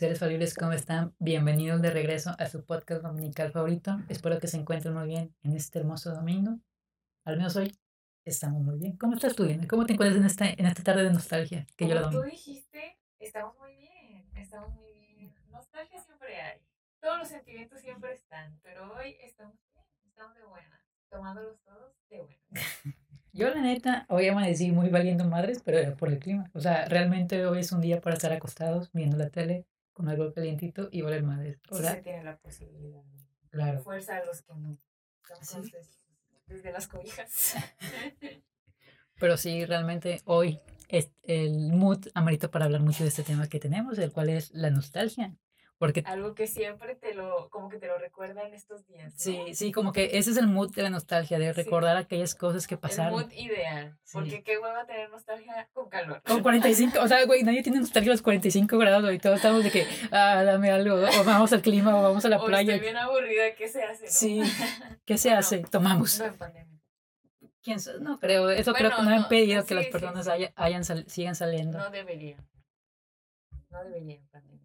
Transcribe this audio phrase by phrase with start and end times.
[0.00, 1.14] Seres falibles, ¿cómo están?
[1.18, 4.00] Bienvenidos de regreso a su podcast dominical favorito.
[4.08, 6.58] Espero que se encuentren muy bien en este hermoso domingo.
[7.26, 7.78] Al menos hoy
[8.24, 8.96] estamos muy bien.
[8.96, 9.68] ¿Cómo estás tú, Diana?
[9.68, 12.22] ¿Cómo te encuentras en esta, en esta tarde de nostalgia que Como yo la tú
[12.22, 15.34] dijiste, estamos muy bien, estamos muy bien.
[15.50, 16.60] Nostalgia siempre hay.
[17.02, 22.22] Todos los sentimientos siempre están, pero hoy estamos bien, estamos de buena, tomándolos todos de
[22.22, 22.40] buena.
[23.34, 26.50] Yo, la neta, hoy amanecí muy valiendo madres, pero era por el clima.
[26.54, 29.66] O sea, realmente hoy es un día para estar acostados, viendo la tele,
[30.00, 31.60] con algo calientito y valer madres.
[31.68, 33.02] O sea, se tiene la posibilidad.
[33.50, 33.82] Claro.
[33.82, 34.78] Fuerza a los que no.
[36.46, 37.54] desde las cobijas.
[39.20, 40.58] pero sí, realmente hoy
[40.88, 44.50] es el mood amerita para hablar mucho de este tema que tenemos, el cual es
[44.52, 45.36] la nostalgia.
[45.80, 49.14] Porque, Algo que siempre te lo, como que te lo recuerda en estos días.
[49.16, 52.66] Sí, sí, como que ese es el mood de la nostalgia, de recordar aquellas cosas
[52.66, 53.18] que pasaron.
[53.18, 53.98] El mood ideal.
[54.12, 56.20] Porque qué hueva tener nostalgia con calor.
[56.26, 59.64] Con 45, o sea, güey, nadie tiene nostalgia a los 45 grados y todos estamos
[59.64, 62.74] de que, ah, dame algo, o vamos al clima, o vamos a la o playa.
[62.74, 64.06] Estoy bien aburrida, ¿qué se hace?
[64.06, 64.42] Sí,
[65.06, 65.60] ¿qué se hace?
[65.60, 66.18] Tomamos.
[66.18, 66.80] No en pandemia.
[67.62, 71.78] ¿Quién No creo, eso creo que no, ha impedido que las personas hayan, sigan saliendo.
[71.78, 72.36] No debería.
[73.70, 74.59] No debería en pandemia.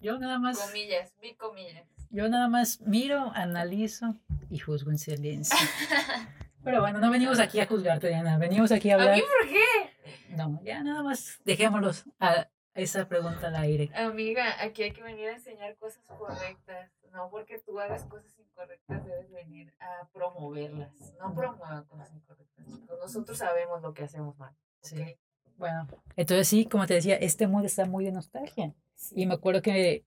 [0.00, 0.58] Yo nada más.
[0.58, 1.86] Comillas, vi comillas.
[2.10, 4.16] Yo nada más miro, analizo
[4.50, 5.56] y juzgo en silencio.
[6.64, 8.36] Pero bueno, no venimos aquí a juzgarte, Diana.
[8.36, 9.12] Venimos aquí a hablar.
[9.12, 10.34] ¿A mí por qué?
[10.36, 13.90] No, ya nada más dejémoslos a esa pregunta al aire.
[13.94, 16.90] Amiga, aquí hay que venir a enseñar cosas correctas.
[17.12, 20.92] No porque tú hagas cosas incorrectas, debes venir a promoverlas.
[21.18, 22.66] No promuevan cosas incorrectas,
[23.00, 24.54] Nosotros sabemos lo que hacemos mal.
[24.82, 25.16] Sí.
[25.60, 28.74] Bueno, entonces sí, como te decía, este mood está muy de nostalgia.
[29.14, 30.06] Y me acuerdo que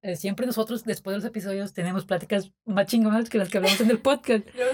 [0.00, 3.78] eh, siempre nosotros, después de los episodios, tenemos pláticas más chingonas que las que hablamos
[3.82, 4.46] en el podcast.
[4.56, 4.72] Luego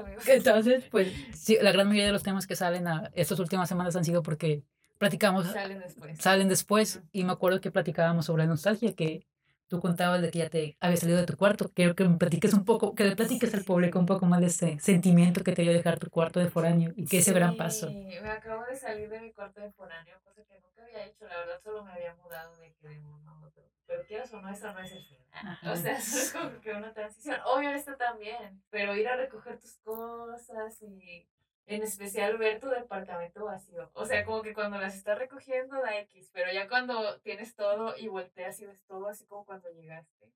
[0.00, 0.28] amigos.
[0.28, 3.96] Entonces, pues, sí, la gran mayoría de los temas que salen a estas últimas semanas
[3.96, 4.62] han sido porque
[4.98, 5.48] platicamos.
[5.48, 6.18] Salen después.
[6.20, 7.00] Salen después.
[7.10, 9.26] Y me acuerdo que platicábamos sobre la nostalgia, que
[9.72, 11.70] tú contabas de que ya te había salido de tu cuarto.
[11.74, 14.48] Quiero que me platiques un poco, que le platiques al público un poco más de
[14.48, 17.88] ese sentimiento que te dio dejar tu cuarto de foráneo y que ese gran paso.
[17.88, 21.26] Sí, me acabo de salir de mi cuarto de foráneo, cosa que nunca había hecho.
[21.26, 23.64] La verdad, solo me había mudado de que de uno a otro.
[23.86, 25.58] Pero quieras o no, eso no es el final.
[25.72, 27.36] O sea, es como que una transición.
[27.46, 28.62] Obvio, esto también.
[28.68, 31.26] Pero ir a recoger tus cosas y
[31.66, 33.90] en especial ver tu departamento vacío.
[33.94, 37.96] O sea, como que cuando las estás recogiendo da X, pero ya cuando tienes todo
[37.96, 40.32] y volteas y ves todo así como cuando llegaste,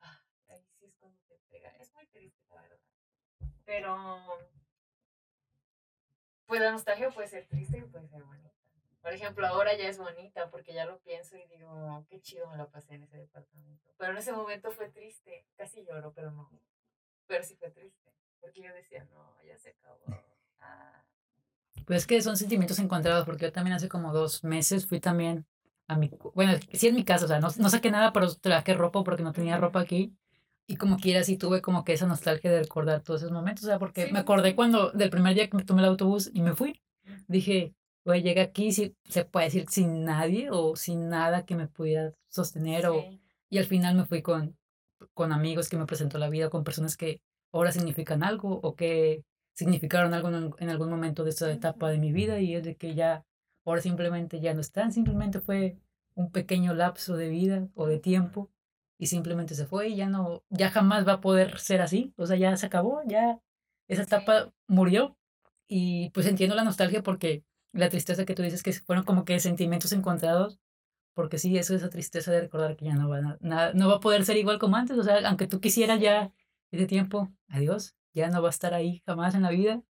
[0.00, 1.70] ah, ahí sí es cuando te pega.
[1.76, 2.78] Es muy triste, la verdad.
[3.64, 4.24] Pero,
[6.46, 8.48] pues la nostalgia puede ser triste y puede ser bonita.
[9.00, 12.58] Por ejemplo, ahora ya es bonita porque ya lo pienso y digo, qué chido me
[12.58, 13.90] la pasé en ese departamento.
[13.96, 16.50] Pero en ese momento fue triste, casi lloro, pero no.
[17.26, 19.98] Pero sí fue triste, porque yo decía, no, ya se acabó.
[21.86, 25.46] Pues es que son sentimientos encontrados, porque yo también hace como dos meses fui también
[25.86, 26.10] a mi...
[26.34, 29.22] Bueno, sí en mi casa, o sea, no, no saqué nada, pero traje ropa porque
[29.22, 30.14] no tenía ropa aquí.
[30.66, 33.68] Y como quiera, sí tuve como que esa nostalgia de recordar todos esos momentos, o
[33.68, 36.54] sea, porque me acordé cuando, del primer día que me tomé el autobús y me
[36.54, 36.82] fui,
[37.26, 41.68] dije, güey, llegué aquí, si se puede decir, sin nadie o sin nada que me
[41.68, 43.02] pudiera sostener, o,
[43.48, 44.58] y al final me fui con,
[45.14, 49.24] con amigos que me presentó la vida, con personas que ahora significan algo o que
[49.58, 52.94] significaron algo en, algún momento de esta etapa de mi vida y es de que
[52.94, 53.26] ya
[53.64, 55.76] ahora simplemente ya no están, simplemente fue
[56.14, 58.52] un pequeño lapso de vida o de tiempo
[58.98, 62.24] y simplemente se fue y ya no, ya jamás va a poder ser así, o
[62.24, 63.40] sea, ya se acabó, ya
[63.88, 65.18] esa etapa murió
[65.66, 69.40] y pues entiendo la nostalgia porque la tristeza que tú dices que fueron como que
[69.40, 70.60] sentimientos encontrados,
[71.14, 73.96] porque sí, eso es esa tristeza de recordar que ya no va, nada, no va
[73.96, 76.32] a poder ser igual como antes, o sea, aunque tú quisieras ya
[76.70, 79.82] ese tiempo, adiós, ya no va a estar ahí jamás en la vida.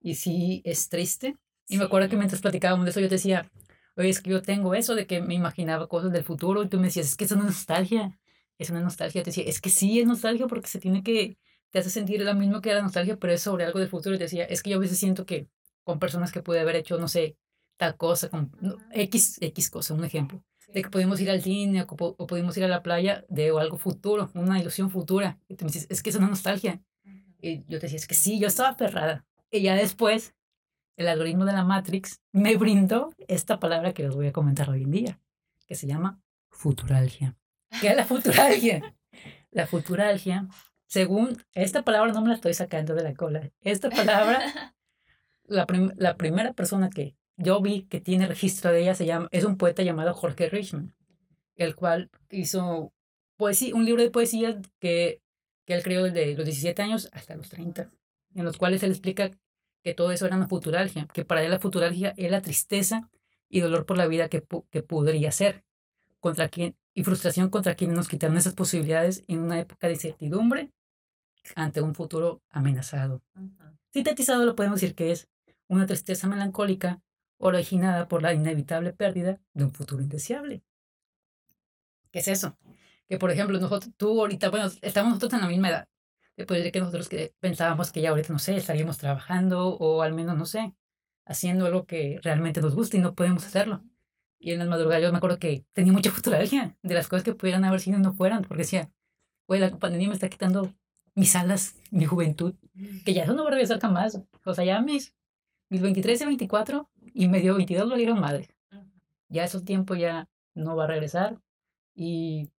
[0.00, 1.36] Y sí, es triste.
[1.68, 3.50] Y me acuerdo que mientras platicábamos de eso, yo te decía,
[3.96, 6.78] oye, es que yo tengo eso de que me imaginaba cosas del futuro y tú
[6.78, 8.18] me decías, es que es una nostalgia,
[8.58, 9.22] es una nostalgia.
[9.22, 11.38] te decía, es que sí, es nostalgia porque se tiene que,
[11.70, 14.14] te hace sentir lo mismo que la nostalgia, pero es sobre algo del futuro.
[14.14, 15.48] Y te decía, es que yo a veces siento que
[15.84, 17.36] con personas que pude haber hecho, no sé,
[17.76, 18.50] tal cosa, con
[18.92, 22.64] X, X cosa, un ejemplo, de que pudimos ir al cine o, o, pudimos ir
[22.64, 25.38] a la playa de algo futuro, una ilusión futura.
[25.48, 26.82] Y tú me dices, es que es una nostalgia.
[27.40, 29.24] Y yo te decía, es que sí, yo estaba aferrada.
[29.50, 30.34] Y ya después,
[30.96, 34.82] el algoritmo de la Matrix me brindó esta palabra que les voy a comentar hoy
[34.82, 35.20] en día,
[35.66, 37.36] que se llama futuralgia.
[37.80, 38.94] ¿Qué es la futuralgia?
[39.52, 40.46] La futuralgia,
[40.86, 43.50] según esta palabra no me la estoy sacando de la cola.
[43.62, 44.74] Esta palabra,
[45.44, 45.66] la,
[45.96, 49.56] la primera persona que yo vi que tiene registro de ella se llama, es un
[49.56, 50.94] poeta llamado Jorge Richman,
[51.54, 52.92] el cual hizo
[53.36, 55.22] poesía, un libro de poesía que
[55.66, 57.90] que él creó desde los 17 años hasta los 30,
[58.34, 59.30] en los cuales él explica
[59.82, 63.10] que todo eso era una futuralgia, que para él la futuralgia es la tristeza
[63.48, 65.64] y dolor por la vida que, que podría ser,
[66.20, 70.72] contra quien, y frustración contra quienes nos quitaron esas posibilidades en una época de incertidumbre
[71.54, 73.22] ante un futuro amenazado.
[73.92, 75.28] Sintetizado lo podemos decir que es
[75.68, 77.02] una tristeza melancólica
[77.38, 80.62] originada por la inevitable pérdida de un futuro indeseable.
[82.10, 82.56] ¿Qué es eso?
[83.08, 85.88] Que por ejemplo, nosotros, tú ahorita, bueno, estamos nosotros en la misma edad.
[86.46, 90.12] Puede ser que nosotros que pensábamos que ya ahorita, no sé, estaríamos trabajando o al
[90.12, 90.74] menos, no sé,
[91.24, 93.82] haciendo algo que realmente nos gusta y no podemos hacerlo.
[94.38, 97.34] Y en las madrugadas yo me acuerdo que tenía mucha futuralgia de las cosas que
[97.34, 98.90] pudieran haber sido y no fueran, porque decía,
[99.46, 100.74] güey, la pandemia me está quitando
[101.14, 102.54] mis alas, mi juventud,
[103.04, 104.20] que ya eso no va a regresar jamás.
[104.44, 105.14] O sea, ya mis,
[105.70, 108.48] mis 23 y 24 y medio 22 lo dieron madre.
[109.28, 111.40] Ya esos tiempos ya no va a regresar
[111.94, 112.50] y,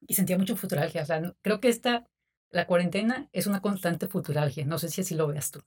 [0.00, 1.02] y sentía mucho futuralgia.
[1.02, 2.06] O sea, creo que esta,
[2.50, 4.64] la cuarentena es una constante futuralgia.
[4.64, 5.62] No sé si así lo veas tú.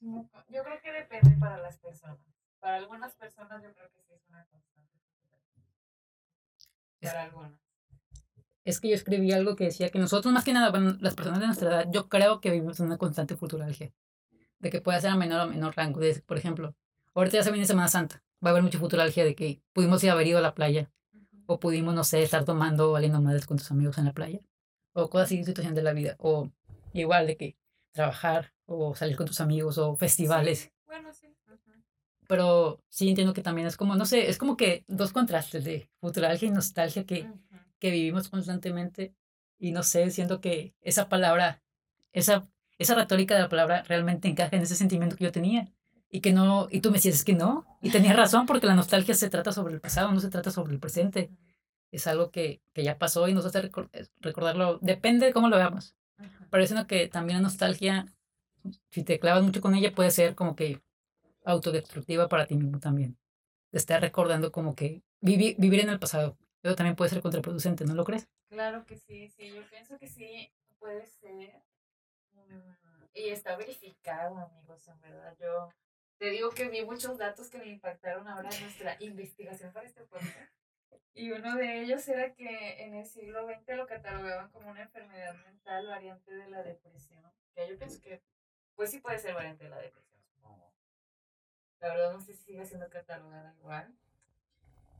[0.00, 2.18] Yo creo que depende para las personas.
[2.60, 5.42] Para algunas personas yo creo que sí es una constante futuralgia.
[7.00, 7.66] Para algunas
[8.66, 11.38] es que yo escribí algo que decía que nosotros, más que nada, bueno, las personas
[11.38, 13.92] de nuestra edad, yo creo que vivimos una constante futuralgia.
[14.58, 16.00] De que puede ser a menor o menor rango.
[16.00, 16.74] De, por ejemplo,
[17.14, 18.24] ahorita ya se viene Semana Santa.
[18.44, 20.90] Va a haber mucha futuralgia de que pudimos ir a haber ido a la playa.
[21.46, 24.40] O pudimos, no sé, estar tomando o valiendo madres con tus amigos en la playa.
[24.92, 26.16] O cosas así, situación de la vida.
[26.18, 26.50] O
[26.92, 27.56] igual de que
[27.92, 30.72] trabajar o salir con tus amigos o festivales.
[30.86, 31.28] Bueno, sí.
[32.28, 35.88] Pero sí entiendo que también es como, no sé, es como que dos contrastes de
[36.00, 37.30] futuralgia y nostalgia que
[37.78, 39.14] que vivimos constantemente
[39.58, 41.62] y no sé, siento que esa palabra,
[42.12, 42.48] esa,
[42.78, 45.72] esa retórica de la palabra realmente encaja en ese sentimiento que yo tenía
[46.10, 49.14] y que no, y tú me decías, que no, y tenías razón porque la nostalgia
[49.14, 51.30] se trata sobre el pasado, no se trata sobre el presente,
[51.90, 53.70] es algo que, que ya pasó y nos hace
[54.20, 55.94] recordarlo, depende de cómo lo veamos,
[56.50, 58.06] parece que también la nostalgia,
[58.90, 60.80] si te clavas mucho con ella, puede ser como que
[61.44, 63.18] autodestructiva para ti mismo también,
[63.70, 67.84] te está recordando como que vivir, vivir en el pasado, pero también puede ser contraproducente,
[67.84, 68.28] ¿no lo crees?
[68.48, 71.62] Claro que sí, sí, yo pienso que sí puede ser.
[72.34, 75.36] Mm, y está verificado, amigos, en verdad.
[75.40, 75.68] Yo
[76.18, 80.02] te digo que vi muchos datos que me impactaron ahora en nuestra investigación para este
[80.04, 80.52] podcast.
[81.14, 85.34] Y uno de ellos era que en el siglo XX lo catalogaban como una enfermedad
[85.44, 87.24] mental variante de la depresión.
[87.54, 88.22] Que yo pienso que,
[88.74, 90.20] pues sí puede ser variante de la depresión,
[91.80, 93.94] La verdad no sé si sigue siendo catalogada igual.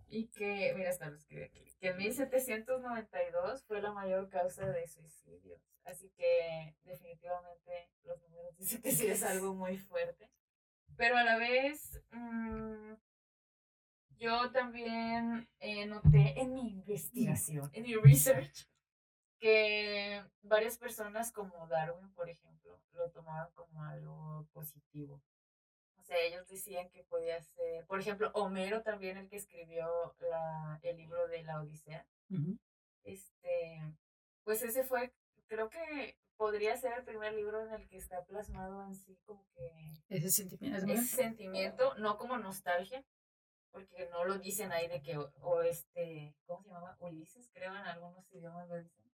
[0.09, 4.87] Y que, mira, hasta lo escribe aquí, que en 1792 fue la mayor causa de
[4.87, 5.61] suicidios.
[5.85, 10.31] Así que definitivamente los números dicen que sí es algo muy fuerte.
[10.97, 12.95] Pero a la vez, mm,
[14.19, 18.69] yo también eh, noté en mi investigación, en mi research,
[19.39, 25.23] que varias personas como Darwin, por ejemplo, lo tomaban como algo positivo
[26.07, 30.97] sea, ellos decían que podía ser, por ejemplo, Homero también, el que escribió la, el
[30.97, 32.07] libro de la Odisea.
[33.05, 33.83] Este,
[34.45, 35.13] pues ese fue,
[35.47, 39.47] creo que podría ser el primer libro en el que está plasmado en sí como
[39.55, 43.05] que ese sentimiento, ese sentimiento no como nostalgia,
[43.71, 46.97] porque no lo dicen ahí de que, o, este, ¿cómo se llama?
[47.01, 49.05] Ulises, creo en algunos idiomas lo dicen.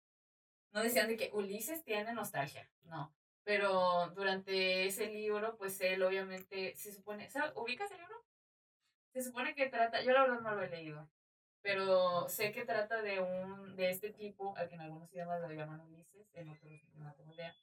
[0.72, 3.14] No decían de que Ulises tiene nostalgia, no.
[3.44, 7.52] Pero durante ese libro, pues él obviamente se supone, ¿sabes?
[7.56, 8.14] ¿ubicas el libro?
[9.12, 11.10] Se supone que trata, yo la verdad no lo he leído,
[11.62, 15.50] pero sé que trata de un, de este tipo, al que en algunos idiomas lo
[15.52, 17.54] llaman Ulises, en otros no idea,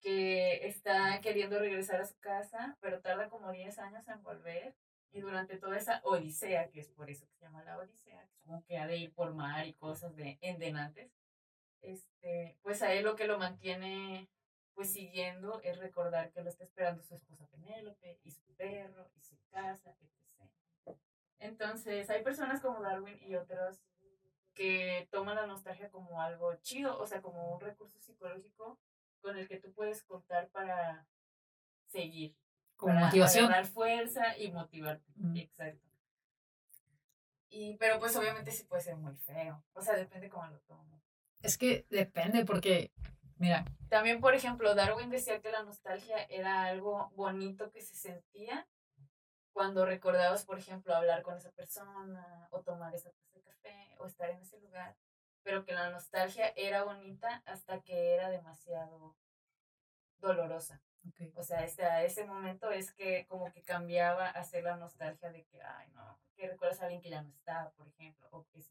[0.00, 4.74] que está queriendo regresar a su casa, pero tarda como 10 años en volver,
[5.10, 8.64] y durante toda esa odisea, que es por eso que se llama la odisea, como
[8.64, 11.10] que ha de ir por mar y cosas de endenantes,
[11.82, 14.28] este, pues a él lo que lo mantiene
[14.74, 19.20] pues siguiendo es recordar que lo está esperando su esposa Penélope y su perro y
[19.20, 20.17] su casa, etc.
[21.38, 23.80] Entonces, hay personas como Darwin y otros
[24.54, 28.78] que toman la nostalgia como algo chido, o sea, como un recurso psicológico
[29.20, 31.06] con el que tú puedes contar para
[31.86, 32.36] seguir.
[32.76, 33.50] Como para motivación.
[33.50, 35.12] Dar fuerza y motivarte.
[35.36, 35.86] Exacto.
[37.50, 39.64] Y, pero pues obviamente sí puede ser muy feo.
[39.72, 41.02] O sea, depende cómo lo tomes.
[41.40, 42.92] Es que depende porque
[43.38, 43.64] Mira.
[43.88, 48.66] También, por ejemplo, Darwin decía que la nostalgia era algo bonito que se sentía
[49.58, 54.06] cuando recordabas, por ejemplo, hablar con esa persona o tomar esa taza de café o
[54.06, 54.94] estar en ese lugar,
[55.42, 59.16] pero que la nostalgia era bonita hasta que era demasiado
[60.20, 60.80] dolorosa.
[61.34, 65.32] O sea, este, a ese momento es que como que cambiaba a ser la nostalgia
[65.32, 68.46] de que, ay, no, que recuerdas a alguien que ya no está, por ejemplo, o
[68.52, 68.62] que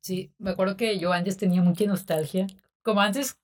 [0.00, 2.48] Sí, me acuerdo que yo antes tenía mucha nostalgia
[2.82, 3.38] como antes,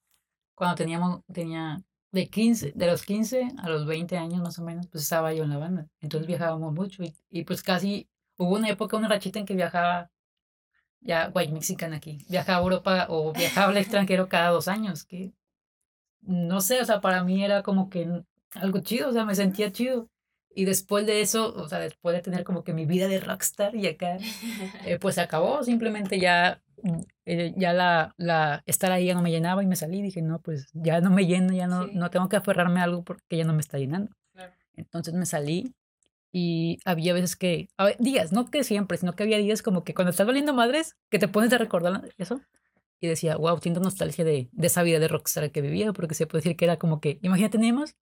[0.56, 4.86] cuando teníamos, tenía de 15, de los 15 a los 20 años más o menos,
[4.88, 5.88] pues estaba yo en la banda.
[6.00, 10.10] Entonces viajábamos mucho y, y pues casi hubo una época, una rachita en que viajaba,
[11.00, 15.32] ya, white mexican aquí, viajaba a Europa o viajaba al extranjero cada dos años, que
[16.22, 18.24] no sé, o sea, para mí era como que
[18.54, 20.08] algo chido, o sea, me sentía chido.
[20.52, 23.74] Y después de eso, o sea, después de tener como que mi vida de rockstar
[23.76, 24.18] y acá,
[24.84, 29.22] eh, pues se acabó, simplemente ya, mm, eh, ya la, la, estar ahí ya no
[29.22, 32.10] me llenaba y me salí, dije, no, pues ya no me lleno, ya no, no
[32.10, 34.12] tengo que aferrarme a algo porque ya no me está llenando.
[34.74, 35.74] Entonces me salí
[36.32, 40.10] y había veces que, días, no que siempre, sino que había días como que cuando
[40.10, 42.40] estás valiendo madres, que te pones a recordar eso.
[43.02, 46.26] Y decía, wow, siento nostalgia de, de esa vida de rockstar que vivía, porque se
[46.26, 47.96] puede decir que era como que, imagínate, teníamos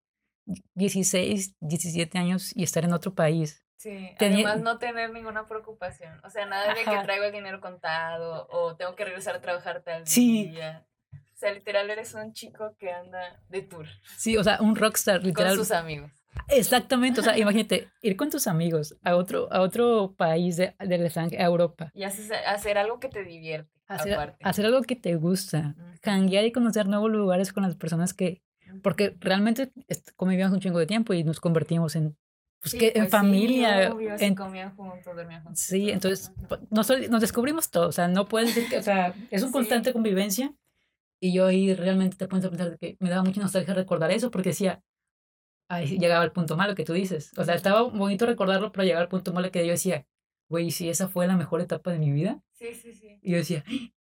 [0.75, 3.65] 16, 17 años y estar en otro país.
[3.77, 6.21] Sí, además no tener ninguna preocupación.
[6.25, 9.83] O sea, nada de que traigo el dinero contado o tengo que regresar a trabajar
[9.83, 10.49] tal sí.
[10.49, 10.85] día.
[11.13, 13.87] O sea, literal eres un chico que anda de tour.
[14.17, 15.57] Sí, o sea, un rockstar, literal.
[15.57, 16.11] Con sus amigos.
[16.49, 21.37] Exactamente, o sea, imagínate, ir con tus amigos a otro, a otro país de, de
[21.39, 21.93] a Europa.
[21.95, 23.71] Y hacer algo que te divierte.
[23.87, 25.75] Hacer, hacer algo que te gusta.
[25.79, 28.43] Uh y conocer nuevos lugares con las personas que,
[28.83, 29.73] porque realmente
[30.17, 32.17] convivíamos un chingo de tiempo y nos convertimos en,
[32.61, 33.95] pues, que, en pues familia.
[34.19, 35.61] en, comían juntos, dormían juntos.
[35.61, 36.33] Sí, entonces
[36.71, 37.89] nos, nos, descubrimos todo.
[37.89, 40.55] O sea, no puedes decir que, o sea, es una constante convivencia.
[41.21, 44.31] Y yo ahí realmente te pones a pensar que me daba mucha nostalgia recordar eso,
[44.31, 44.83] porque decía,
[45.69, 47.33] ahí llegaba el punto malo que tú dices.
[47.37, 50.07] O sea, estaba bonito recordarlo, pero llegaba al punto malo que yo decía,
[50.49, 52.41] güey, si esa fue la mejor etapa de mi vida.
[52.53, 53.19] Sí, sí, sí.
[53.23, 53.65] Y yo decía,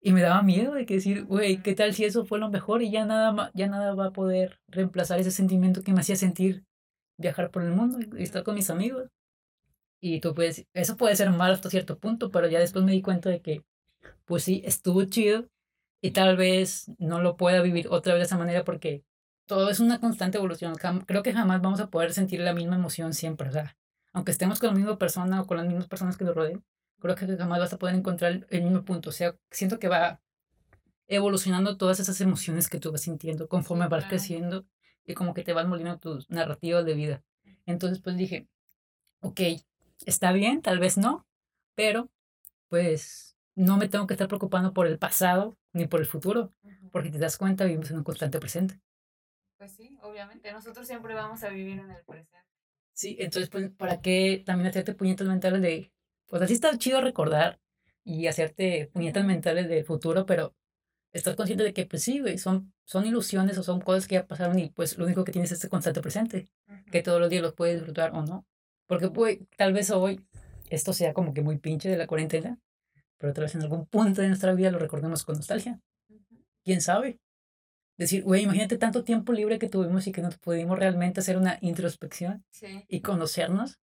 [0.01, 2.81] y me daba miedo de que decir, güey, ¿qué tal si eso fue lo mejor
[2.81, 6.65] y ya nada, ya nada va a poder reemplazar ese sentimiento que me hacía sentir
[7.17, 9.09] viajar por el mundo y estar con mis amigos?
[10.01, 13.01] Y tú puedes, eso puede ser malo hasta cierto punto, pero ya después me di
[13.01, 13.65] cuenta de que,
[14.25, 15.49] pues sí, estuvo chido
[16.01, 19.03] y tal vez no lo pueda vivir otra vez de esa manera porque
[19.45, 20.75] todo es una constante evolución.
[21.07, 23.49] Creo que jamás vamos a poder sentir la misma emoción siempre.
[23.49, 23.63] O
[24.13, 26.63] aunque estemos con la misma persona o con las mismas personas que nos rodeen,
[26.99, 29.09] creo que jamás vas a poder encontrar el mismo punto.
[29.09, 30.21] O sea, siento que va
[31.07, 34.65] evolucionando todas esas emociones que tú vas sintiendo conforme vas creciendo
[35.05, 37.23] y como que te vas moliendo tus narrativas de vida.
[37.65, 38.47] Entonces, pues dije,
[39.21, 39.41] ok,
[40.05, 41.25] está bien, tal vez no,
[41.75, 42.09] pero
[42.67, 46.53] pues no me tengo que estar preocupando por el pasado ni por el futuro,
[46.91, 48.79] porque te das cuenta, vivimos en un constante presente.
[49.57, 52.37] Pues sí, obviamente, nosotros siempre vamos a vivir en el presente.
[52.93, 55.91] Sí, entonces, pues, ¿para qué también hacerte puñetas mentales de
[56.29, 57.59] pues así está chido recordar
[58.03, 60.55] y hacerte puñetas mentales del futuro, pero
[61.11, 64.27] estás consciente de que, pues sí, güey, son, son ilusiones o son cosas que ya
[64.27, 66.47] pasaron y pues lo único que tienes es este constante presente,
[66.91, 68.45] que todos los días los puedes disfrutar o no.
[68.87, 70.25] Porque, pues, tal vez hoy
[70.69, 72.59] esto sea como que muy pinche de la cuarentena,
[73.17, 75.79] pero tal vez en algún punto de nuestra vida lo recordemos con nostalgia.
[76.63, 77.19] ¿Quién sabe?
[77.97, 81.57] Decir, güey, imagínate tanto tiempo libre que tuvimos y que nos pudimos realmente hacer una
[81.61, 82.45] introspección
[82.87, 83.79] y conocernos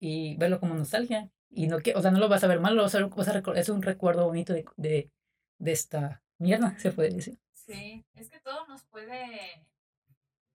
[0.00, 1.30] y verlo como nostalgia.
[1.50, 3.28] Y no que, o sea, no lo vas a ver mal, lo vas a, vas
[3.28, 5.10] a es un recuerdo bonito de, de,
[5.58, 7.38] de esta mierda, se puede decir.
[7.52, 9.66] Sí, es que todo nos puede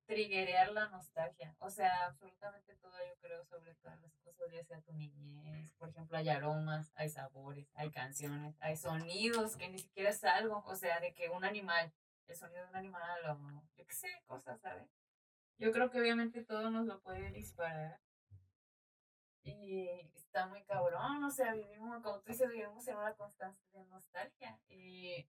[0.06, 1.56] triggerear la nostalgia.
[1.60, 5.74] O sea, absolutamente todo yo creo sobre todas las cosas, ya sea tu niñez.
[5.74, 10.64] Por ejemplo, hay aromas, hay sabores, hay canciones, hay sonidos que ni siquiera es algo.
[10.66, 11.94] O sea, de que un animal,
[12.28, 14.88] el sonido de un animal o yo qué sé, cosas, ¿sabes?
[15.58, 18.00] Yo creo que obviamente todo nos lo puede disparar.
[19.46, 23.86] Y está muy cabrón, o sea, vivimos, como tú dices, vivimos en una constante de
[23.86, 24.60] nostalgia.
[24.68, 25.28] Y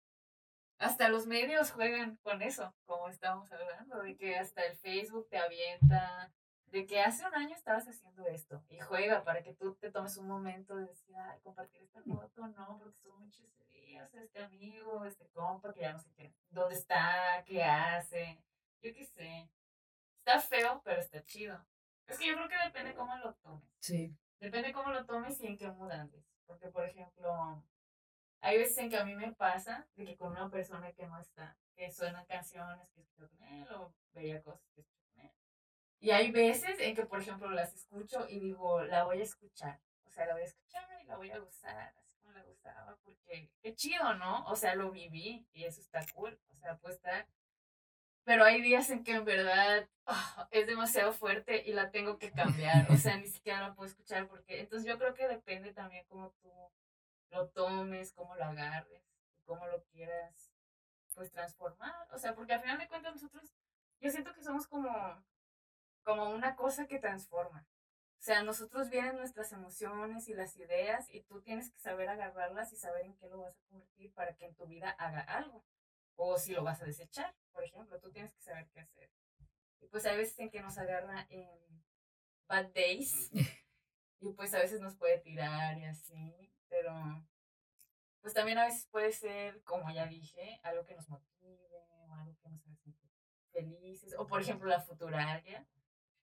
[0.78, 5.36] hasta los medios juegan con eso, como estamos hablando, de que hasta el Facebook te
[5.36, 6.32] avienta,
[6.66, 10.16] de que hace un año estabas haciendo esto y juega para que tú te tomes
[10.16, 15.04] un momento de decir, ay, compartir esta foto, no, porque son muchos días, este amigo,
[15.04, 18.38] este compa, que ya no sé qué, dónde está, qué hace,
[18.82, 19.50] yo qué sé.
[20.18, 21.64] Está feo, pero está chido.
[22.06, 23.68] Es que yo creo que depende cómo lo tomes.
[23.80, 24.16] Sí.
[24.38, 26.24] Depende cómo lo tomes y en qué mood andes.
[26.46, 27.64] Porque, por ejemplo,
[28.40, 31.18] hay veces en que a mí me pasa de que con una persona que no
[31.18, 35.32] está, que suenan canciones que escucho con él o veía cosas que escucho con él.
[35.98, 39.80] Y hay veces en que, por ejemplo, las escucho y digo, la voy a escuchar.
[40.04, 42.96] O sea, la voy a escuchar y la voy a gozar, así como la gustaba,
[43.02, 44.44] porque qué chido, ¿no?
[44.46, 46.38] O sea, lo viví y eso está cool.
[46.48, 47.26] O sea, puede estar
[48.26, 52.32] pero hay días en que en verdad ah, es demasiado fuerte y la tengo que
[52.32, 56.04] cambiar, o sea, ni siquiera la puedo escuchar porque, entonces yo creo que depende también
[56.08, 56.50] cómo tú
[57.30, 59.04] lo tomes, cómo lo agarres,
[59.44, 60.50] cómo lo quieras,
[61.14, 63.54] pues transformar, o sea, porque al final de cuentas nosotros,
[64.00, 64.90] yo siento que somos como,
[66.02, 67.64] como una cosa que transforma.
[68.18, 72.72] O sea, nosotros vienen nuestras emociones y las ideas y tú tienes que saber agarrarlas
[72.72, 75.62] y saber en qué lo vas a convertir para que en tu vida haga algo
[76.16, 79.10] o si lo vas a desechar, por ejemplo, tú tienes que saber qué hacer.
[79.80, 81.48] Y pues hay veces en que nos agarra en
[82.48, 83.30] bad days
[84.20, 86.92] y pues a veces nos puede tirar y así, pero
[88.20, 92.36] pues también a veces puede ser, como ya dije, algo que nos motive o algo
[92.42, 92.92] que nos hace
[93.52, 95.66] felices, o por ejemplo la futuraria,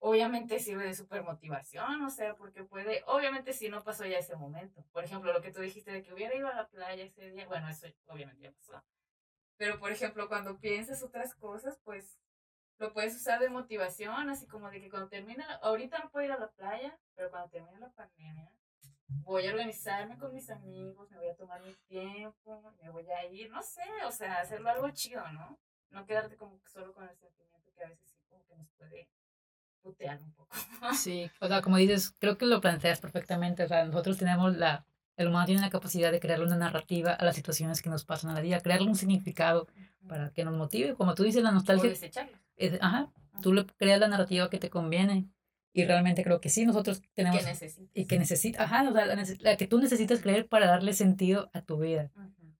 [0.00, 4.36] obviamente sirve de súper motivación, o sea, porque puede, obviamente si no pasó ya ese
[4.36, 7.30] momento, por ejemplo lo que tú dijiste de que hubiera ido a la playa ese
[7.30, 8.84] día, bueno, eso obviamente ya pasó,
[9.56, 12.18] pero por ejemplo cuando piensas otras cosas, pues
[12.78, 16.32] lo puedes usar de motivación, así como de que cuando termina, ahorita no puedo ir
[16.32, 18.50] a la playa, pero cuando termine la pandemia,
[19.08, 23.24] voy a organizarme con mis amigos, me voy a tomar mi tiempo, me voy a
[23.26, 25.58] ir, no sé, o sea, hacerlo algo chido, ¿no?
[25.90, 29.08] No quedarte como solo con el sentimiento que a veces sí como que nos puede
[29.82, 30.50] putear un poco.
[30.94, 34.86] Sí, o sea, como dices, creo que lo planteas perfectamente, o sea, nosotros tenemos la,
[35.16, 38.30] el humano tiene la capacidad de crearle una narrativa a las situaciones que nos pasan
[38.30, 39.68] a la día, crearle un significado
[40.08, 41.92] para que nos motive, como tú dices, la nostalgia.
[42.56, 43.10] Es, ajá,
[43.42, 45.28] tú le creas la narrativa que te conviene.
[45.76, 47.40] Y realmente creo que sí, nosotros tenemos...
[47.40, 47.90] Que necesitas.
[47.94, 49.06] Y que necesitas, ajá, o sea,
[49.40, 52.12] la, que tú necesitas creer para darle sentido a tu vida.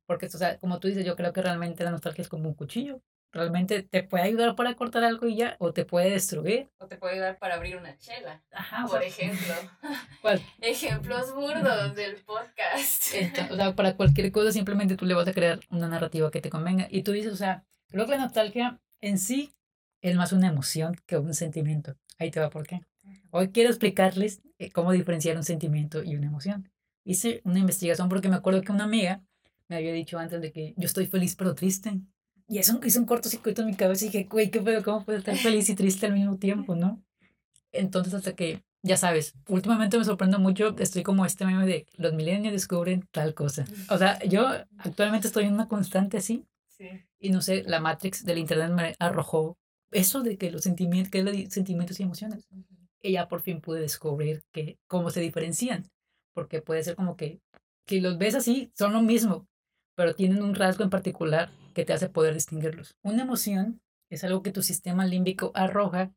[0.07, 2.55] Porque, o sea, como tú dices, yo creo que realmente la nostalgia es como un
[2.55, 3.01] cuchillo.
[3.35, 6.71] Realmente te puede ayudar para cortar algo y ya, o te puede destruir.
[6.79, 8.45] O te puede ayudar para abrir una chela.
[8.53, 8.87] Ajá.
[8.87, 9.53] Por ejemplo.
[10.23, 10.41] ¿Cuál?
[10.61, 13.13] Ejemplos burdos del podcast.
[13.51, 16.49] o sea, para cualquier cosa simplemente tú le vas a crear una narrativa que te
[16.49, 16.87] convenga.
[16.89, 19.53] Y tú dices, o sea, creo que la nostalgia en sí
[20.01, 21.97] es más una emoción que un sentimiento.
[22.21, 22.83] Ahí te va por qué.
[23.31, 26.71] Hoy quiero explicarles eh, cómo diferenciar un sentimiento y una emoción.
[27.03, 29.25] Hice una investigación porque me acuerdo que una amiga
[29.67, 32.01] me había dicho antes de que yo estoy feliz pero triste.
[32.47, 34.83] Y eso hizo un cortocircuito en mi cabeza y dije, güey, ¿qué pedo?
[34.83, 37.03] ¿Cómo puedo estar feliz y triste al mismo tiempo, no?
[37.73, 42.13] Entonces, hasta que, ya sabes, últimamente me sorprendo mucho, estoy como este meme de los
[42.13, 43.65] millennials descubren tal cosa.
[43.89, 44.47] O sea, yo
[44.79, 46.45] actualmente estoy en una constante así.
[46.69, 46.89] Sí.
[47.19, 49.57] Y no sé, la Matrix del Internet me arrojó
[49.91, 52.47] eso de que los sentimientos, que es sentimientos y emociones.
[53.01, 55.89] Ella por fin pude descubrir que, cómo se diferencian,
[56.35, 57.41] porque puede ser como que,
[57.87, 59.47] que los ves así, son lo mismo,
[59.95, 62.97] pero tienen un rasgo en particular que te hace poder distinguirlos.
[63.03, 66.13] Una emoción es algo que tu sistema límbico arroja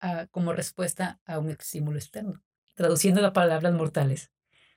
[0.00, 2.42] a, como respuesta a un estímulo externo,
[2.74, 4.30] traduciendo las palabras mortales.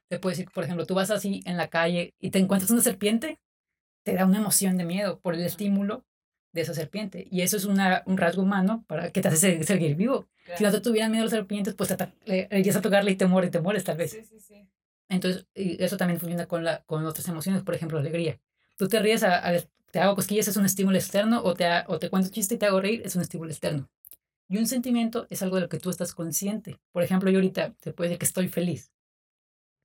[0.07, 2.81] Te puede decir, por ejemplo, tú vas así en la calle y te encuentras una
[2.81, 3.39] serpiente,
[4.03, 6.05] te da una emoción de miedo por el estímulo
[6.51, 7.27] de esa serpiente.
[7.29, 10.27] Y eso es una, un rasgo humano para que te hace seguir vivo.
[10.55, 13.25] Si no te tuvieran miedo a las serpientes, pues te, le, a tocarle y te
[13.25, 14.11] muere, te mueres tal vez.
[14.11, 14.67] Sí, sí, sí.
[15.09, 18.39] Entonces, eso también funciona con, la, con otras emociones, por ejemplo, alegría.
[18.77, 19.41] Tú te ríes, a,
[19.91, 22.65] te hago cosquillas, es un estímulo externo, o te, o te cuento chiste y te
[22.65, 23.89] hago reír, es un estímulo externo.
[24.47, 26.79] Y un sentimiento es algo de lo que tú estás consciente.
[26.91, 28.91] Por ejemplo, yo ahorita te puedo decir que estoy feliz,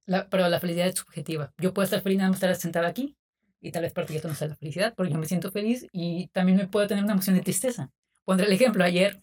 [0.07, 1.53] la, pero la felicidad es subjetiva.
[1.59, 3.17] Yo puedo estar feliz nada más estar sentada aquí,
[3.61, 6.29] y tal vez porque esto no sea la felicidad, porque yo me siento feliz y
[6.29, 7.91] también me puedo tener una emoción de tristeza.
[8.25, 9.23] Pondré el ejemplo, ayer,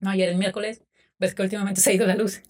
[0.00, 0.84] no, ayer el miércoles,
[1.18, 2.40] ves que últimamente se ha ido la luz.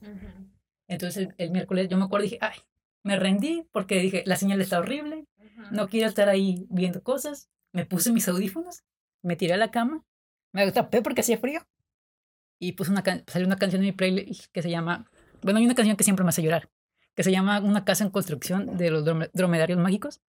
[0.87, 2.59] Entonces el, miércoles yo me acuerdo y dije, ay,
[3.03, 5.24] me rendí porque dije, la señal está horrible,
[5.71, 7.51] no quiero estar ahí viendo cosas.
[7.73, 8.85] Me puse mis audífonos,
[9.23, 10.05] me tiré a la cama,
[10.53, 11.66] me tapé porque hacía frío
[12.59, 15.11] y puse una salió una canción en mi playlist que se llama,
[15.42, 16.71] bueno, hay una canción que siempre me hace llorar,
[17.14, 20.21] que se llama Una casa en construcción de los dromedarios mágicos.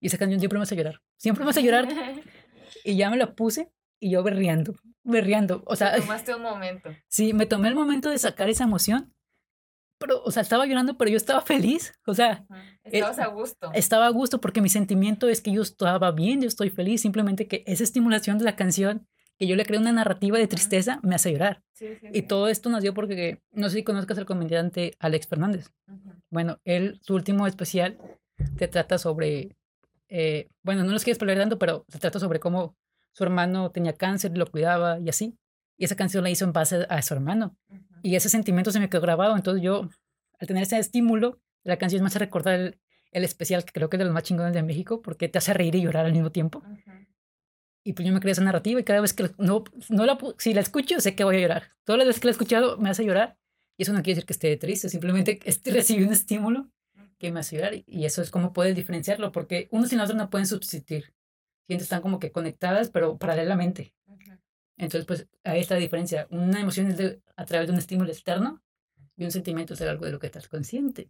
[0.00, 1.00] Y esa canción siempre me hace llorar.
[1.16, 1.88] Siempre me hace llorar.
[2.84, 5.62] y ya me la puse y yo berreando, berreando.
[5.66, 6.90] O sea, tomaste un momento.
[7.08, 9.12] Sí, me tomé el momento de sacar esa emoción.
[9.98, 11.94] Pero, o sea, estaba llorando, pero yo estaba feliz.
[12.06, 12.44] O sea,
[12.84, 13.70] estabas a gusto.
[13.74, 17.02] Estaba a gusto porque mi sentimiento es que yo estaba bien, yo estoy feliz.
[17.02, 19.06] Simplemente que esa estimulación de la canción,
[19.38, 21.62] que yo le creo una narrativa de tristeza, me hace llorar.
[22.12, 25.70] y todo esto nació porque, no sé si conozcas al comediante Alex Fernández.
[26.30, 27.98] Bueno, él, su último especial,
[28.56, 29.56] te trata sobre
[30.08, 32.76] eh, bueno, no los quiero spoiler tanto, pero se trata sobre cómo
[33.12, 35.38] su hermano tenía cáncer y lo cuidaba y así.
[35.78, 37.56] Y esa canción la hizo en base a su hermano.
[38.06, 39.34] Y ese sentimiento se me quedó grabado.
[39.34, 39.90] Entonces yo,
[40.38, 42.78] al tener ese estímulo, la canción me hace recordar el,
[43.10, 45.52] el especial que creo que es de los más chingones de México, porque te hace
[45.52, 46.62] reír y llorar al mismo tiempo.
[47.82, 50.54] Y pues yo me creé esa narrativa y cada vez que no, no la, si
[50.54, 51.72] la escucho, sé que voy a llorar.
[51.82, 53.36] Todas las veces que la he escuchado me hace llorar.
[53.76, 56.70] Y eso no quiere decir que esté triste, simplemente recibí un estímulo
[57.18, 60.30] que me hace ayudar y eso es como puedes diferenciarlo, porque uno sin otro no
[60.30, 61.12] pueden subsistir.
[61.64, 63.96] Sientes están como que conectadas, pero paralelamente.
[64.76, 66.26] Entonces, pues ahí está la diferencia.
[66.30, 68.62] Una emoción es de, a través de un estímulo externo
[69.16, 71.08] y un sentimiento es algo de lo que estás consciente.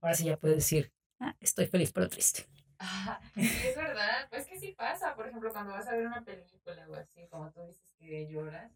[0.00, 2.46] Ahora sí ya puedes decir, ah, estoy feliz pero triste.
[3.36, 5.14] es verdad, pues que sí pasa.
[5.14, 8.72] Por ejemplo, cuando vas a ver una película o así, como tú dices que lloras,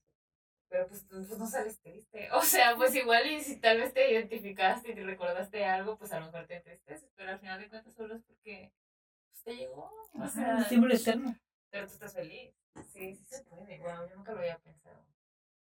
[0.69, 2.29] pero pues, pues, no sales triste.
[2.33, 6.13] O sea, pues igual y si tal vez te identificaste y te recordaste algo, pues
[6.13, 8.73] a lo mejor te entristeces, pero al final de cuentas solo es porque
[9.31, 9.93] pues, te llegó.
[10.15, 11.37] O sea, símbolo externo.
[11.71, 12.53] Pero tú estás feliz.
[12.93, 13.79] Sí, sí se puede.
[13.79, 15.05] Wow, yo nunca lo había pensado.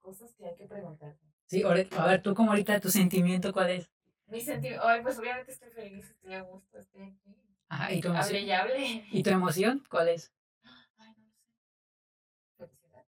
[0.00, 1.26] Cosas que hay que preguntarte.
[1.46, 3.90] Sí, a ver, tú como ahorita, tu sentimiento, ¿cuál es?
[4.26, 7.36] Mi sentimiento, ay, pues obviamente estoy feliz, estoy a gusto, estoy aquí.
[7.68, 8.36] Ajá, ¿y tu emoción?
[8.36, 9.06] Hable y hable.
[9.10, 10.32] ¿Y tu emoción cuál es?
[10.98, 11.42] Ay, no sé.
[12.56, 13.04] Felicidad.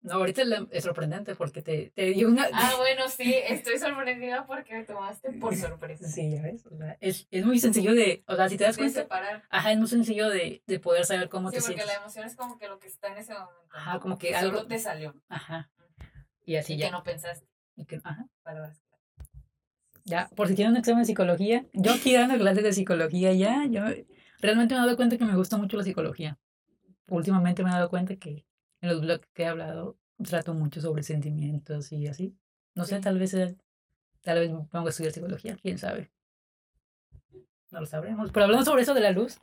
[0.00, 2.48] No, ahorita es sorprendente porque te, te di una...
[2.52, 6.06] Ah, bueno, sí, estoy sorprendida porque me tomaste por sorpresa.
[6.08, 8.76] Sí, ya ves, o sea, es, es muy sencillo de, o sea, si te das
[8.76, 9.00] De cuenta...
[9.02, 9.42] separar.
[9.50, 11.86] Ajá, es muy sencillo de, de poder saber cómo Sí, te porque sientes.
[11.94, 13.54] la emoción es como que lo que está en ese momento.
[13.72, 15.14] Ajá, como que algo- solo te salió.
[15.28, 15.70] Ajá,
[16.46, 16.86] y así Y ya.
[16.86, 17.46] que no pensaste.
[17.76, 18.26] y que- ajá.
[18.44, 18.80] Claras.
[20.04, 23.66] Ya, por si tienen un examen de psicología, yo aquí dando clases de psicología ya,
[23.68, 23.82] yo
[24.40, 26.38] realmente me he dado cuenta que me gusta mucho la psicología.
[27.08, 28.46] Últimamente me he dado cuenta que
[28.80, 32.36] en los blogs que he hablado trato mucho sobre sentimientos y así.
[32.74, 33.36] No sé, tal vez,
[34.22, 36.10] tal vez me pongo a estudiar psicología, quién sabe.
[37.70, 38.30] No lo sabremos.
[38.32, 39.38] Pero hablando sobre eso de la luz,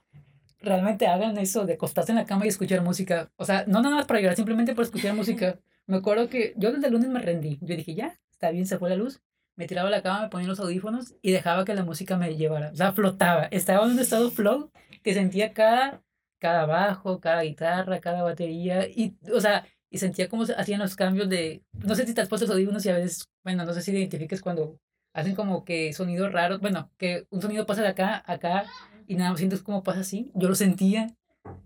[0.59, 3.31] realmente hagan eso de acostarse en la cama y escuchar música.
[3.35, 5.59] O sea, no nada más para llorar, simplemente por escuchar música.
[5.87, 7.59] Me acuerdo que yo desde el lunes me rendí.
[7.61, 9.21] Yo dije, ya, está bien, se fue la luz.
[9.55, 12.35] Me tiraba a la cama, me ponía los audífonos y dejaba que la música me
[12.35, 12.71] llevara.
[12.71, 13.43] O sea, flotaba.
[13.51, 14.71] Estaba en un estado flow
[15.03, 16.01] que sentía cada,
[16.45, 18.87] cada bajo, cada guitarra, cada batería.
[18.87, 21.63] Y, o sea, y sentía cómo hacían los cambios de...
[21.71, 24.43] No sé si te has puesto audífonos y a veces, bueno, no sé si identifiques
[24.43, 24.79] cuando
[25.11, 26.61] hacen como que sonidos raros.
[26.61, 28.65] Bueno, que un sonido pasa de acá a acá
[29.07, 30.31] y nada, sientes cómo pasa así.
[30.35, 31.15] Yo lo sentía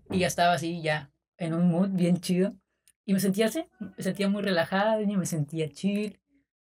[0.08, 2.54] y ya estaba así, ya en un mood bien chido.
[3.04, 6.18] Y me sentía así, me sentía muy relajada y me sentía chill.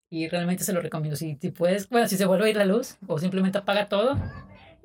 [0.08, 1.16] Y realmente se lo recomiendo.
[1.16, 4.18] Si, si puedes, bueno, si se vuelve a ir la luz o simplemente apaga todo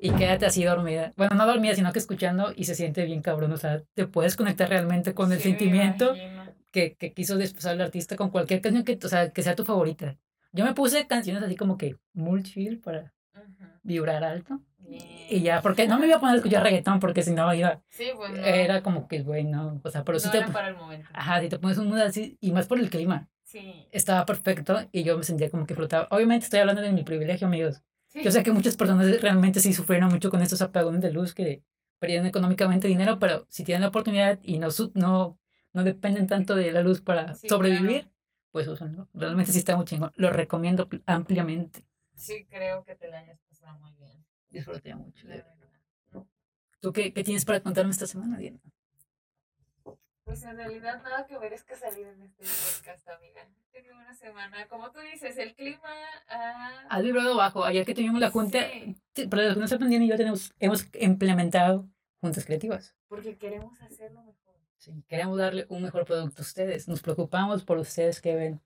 [0.04, 1.12] y quédate así dormida.
[1.16, 3.52] Bueno, no dormida, sino que escuchando y se siente bien cabrón.
[3.52, 6.16] O sea, te puedes conectar realmente con el Sí, sentimiento
[6.72, 9.64] que, que quiso expresar el artista con cualquier canción que, o sea, que sea tu
[9.64, 10.18] favorita.
[10.50, 13.64] Yo me puse canciones así como que muy chill para Ujú.
[13.84, 14.60] vibrar alto.
[15.30, 17.80] Y ya, porque no me iba a poner a escuchar reggaetón porque si no iba,
[17.88, 18.36] Sí, pues no.
[18.44, 21.08] era como que bueno, o sea, pero si no te, era para el momento.
[21.14, 23.86] ajá, si te pones un mood así, y más por el clima, Sí.
[23.92, 26.08] estaba perfecto y yo me sentía como que flotaba.
[26.10, 27.82] Obviamente estoy hablando de mi privilegio, amigos.
[28.12, 28.22] Sí.
[28.22, 31.62] Yo sé que muchas personas realmente sí sufrieron mucho con estos apagones de luz que
[31.98, 35.38] perdieron económicamente dinero, pero si tienen la oportunidad y no, su- no,
[35.72, 38.14] no dependen tanto de la luz para Sí, sobrevivir, claro.
[38.50, 39.08] pues úsenlo.
[39.14, 40.12] Realmente sí está muy chingón.
[40.16, 41.84] Lo recomiendo pl- ampliamente.
[42.14, 44.24] Sí, creo que te la hayas pasado muy bien.
[44.50, 45.26] Disfruté mucho.
[45.28, 46.24] de- verdad.
[46.80, 48.58] ¿Tú qué, qué tienes para contarme esta semana, Diana?
[50.24, 53.42] Pues en realidad nada que merezca salir en este podcast, amiga.
[53.72, 55.88] He tenido una semana, como tú dices, el clima...
[56.28, 57.64] ah, Has vibrado bajo.
[57.64, 58.60] Ayer que tuvimos la junta,
[59.14, 59.26] Sí.
[59.26, 61.88] para los que no Diana y yo tenemos, hemos implementado
[62.20, 62.94] juntas creativas.
[63.08, 64.54] porque queremos hacerlo mejor.
[64.78, 66.88] Sí, queremos darle un mejor producto a ustedes.
[66.88, 68.60] Nos preocupamos por ustedes que ven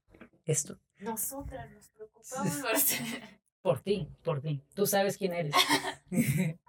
[0.44, 0.78] esto.
[0.98, 3.22] Nosotras nos preocupamos por ustedes.
[3.62, 4.62] Por ti, por ti.
[4.74, 5.54] Tú sabes quién eres.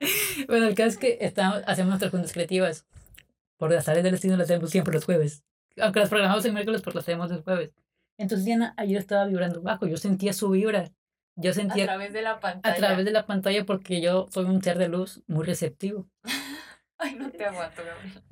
[0.48, 2.86] bueno, el caso es que estamos, hacemos nuestras juntas creativas.
[3.62, 5.44] Por las áreas del destino las hacemos siempre los jueves.
[5.80, 7.70] Aunque las programamos el miércoles, pues las hacemos los jueves.
[8.18, 9.86] Entonces Diana ayer estaba vibrando bajo.
[9.86, 10.90] Yo sentía su vibra.
[11.36, 12.74] Yo A sentía través de la pantalla.
[12.74, 16.08] a través de la pantalla porque yo soy un ser de luz muy receptivo.
[16.98, 18.24] Ay, no te aguanto, Gabriel.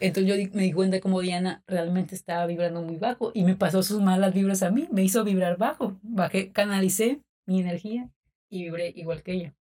[0.00, 3.84] Entonces yo me di cuenta como Diana realmente estaba vibrando muy bajo y me pasó
[3.84, 6.00] sus malas vibras a mí, me hizo vibrar bajo.
[6.02, 8.10] Bajé, canalicé mi energía
[8.50, 9.54] y vibré igual que ella.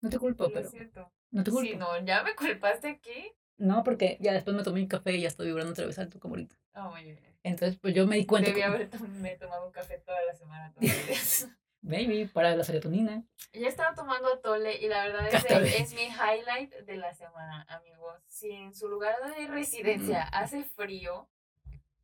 [0.00, 1.12] No te culpo, Lo pero siento.
[1.30, 1.70] No te culpo.
[1.70, 3.32] Si no, ya me culpaste aquí.
[3.58, 6.18] No, porque ya después me tomé mi café y ya estoy vibrando otra vez alto
[6.18, 6.56] como ahorita.
[6.74, 7.20] Oh, muy bien.
[7.42, 8.88] Entonces, pues yo me di cuenta, Debí como- haber
[9.20, 10.72] me tomado un café toda la semana.
[10.72, 11.48] todos los días.
[11.82, 13.22] maybe, para la serotonina.
[13.52, 15.76] Ya estaba tomando atole y la verdad es, Atole.
[15.76, 18.22] es mi highlight de la semana, amigos.
[18.28, 21.28] Si en su lugar de residencia hace frío,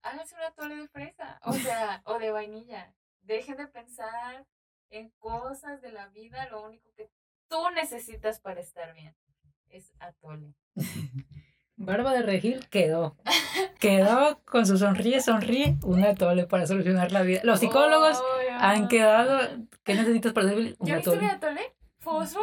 [0.02, 2.92] háganse un atole de fresa, o sea, o de vainilla.
[3.22, 4.44] Dejen de pensar
[4.90, 7.08] en cosas de la vida, lo único que
[7.48, 9.14] tú necesitas para estar bien
[9.70, 10.54] es atole.
[11.78, 13.16] Barba de Regil quedó.
[13.78, 17.40] Quedó con su sonríe, sonríe, un atole para solucionar la vida.
[17.44, 18.22] Los psicólogos
[18.58, 19.66] han quedado.
[19.84, 21.26] ¿Qué necesitas para hacer un ¿Ya viste mi atole?
[21.26, 21.60] atole?
[21.98, 22.40] Fosfo.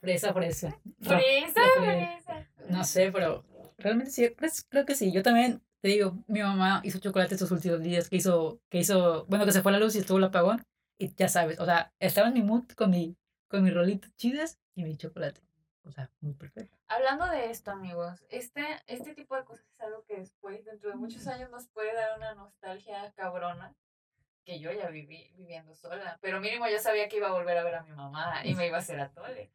[0.00, 0.78] Fresa, fresa.
[1.00, 2.48] Fresa, fre- fresa.
[2.68, 3.44] No sé, pero
[3.78, 5.10] realmente sí, pues, creo que sí.
[5.10, 9.26] Yo también, te digo, mi mamá hizo chocolate estos últimos días que hizo, que hizo,
[9.26, 10.62] bueno, que se fue la luz y estuvo el apagón.
[10.98, 13.16] Y ya sabes, o sea, estaba en mi mood con mi,
[13.48, 15.40] con mis rolitos chidas y mi chocolate.
[15.84, 16.76] O sea, muy perfecto.
[16.88, 20.96] Hablando de esto, amigos, este, este tipo de cosas es algo que después, dentro de
[20.96, 23.74] muchos años, nos puede dar una nostalgia cabrona
[24.44, 26.18] que yo ya viví viviendo sola.
[26.20, 28.66] Pero mínimo yo sabía que iba a volver a ver a mi mamá y me
[28.66, 29.50] iba a hacer atole.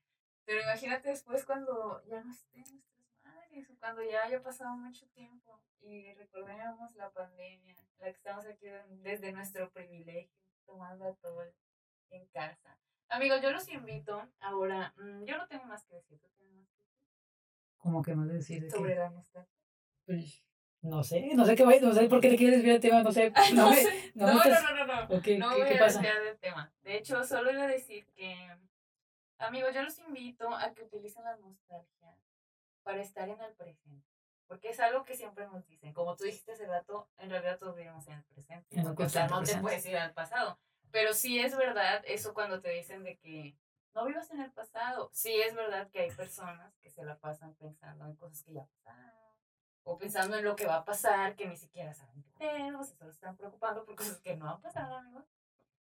[0.45, 5.07] Pero imagínate después cuando ya no estén nuestras madres o cuando ya haya pasado mucho
[5.09, 8.67] tiempo y recordemos la pandemia, la que estamos aquí
[9.01, 10.33] desde nuestro privilegio,
[10.65, 11.53] tomando atole
[12.09, 12.77] en casa.
[13.13, 14.93] Amigos, yo los invito ahora.
[14.97, 16.19] mm, yo no tengo más que decir.
[16.19, 16.67] ¿tú tienes
[17.83, 19.51] más que más decir de Sobre la nostalgia.
[20.05, 20.43] pues,
[20.81, 23.03] No sé, no sé qué voy, no sé por qué te quieres desviar el tema,
[23.03, 23.31] no sé.
[23.55, 24.11] No, me- sé.
[24.15, 25.15] no no, no, estás- no, no, no.
[25.17, 26.01] ¿O qué, No qué- voy qué a pasa?
[26.01, 26.73] del tema.
[26.81, 28.35] De hecho, solo iba a decir que,
[29.37, 32.17] amigos, yo los invito a que utilicen la nostalgia
[32.83, 34.07] para estar en el presente.
[34.47, 35.93] Porque es algo que siempre nos dicen.
[35.93, 38.81] Como tú dijiste hace rato, en realidad todos vivimos en el presente.
[38.81, 40.59] O sea, no te puedes ir al pasado.
[40.93, 43.57] Pero sí es verdad eso cuando te dicen de que
[43.95, 45.09] no vivas en el pasado.
[45.11, 48.67] Sí es verdad que hay personas que se la pasan pensando en cosas que ya
[48.67, 49.11] pasaron.
[49.81, 52.95] O pensando en lo que va a pasar, que ni siquiera saben qué pedo, se
[52.95, 55.25] solo están preocupando por cosas que no han pasado, amigos.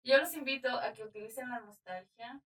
[0.04, 2.40] Yo los invito a que utilicen la nostalgia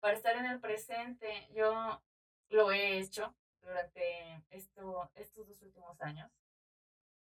[0.00, 1.48] para estar en el presente.
[1.54, 2.02] Yo
[2.48, 6.32] lo he hecho durante esto, estos dos últimos años.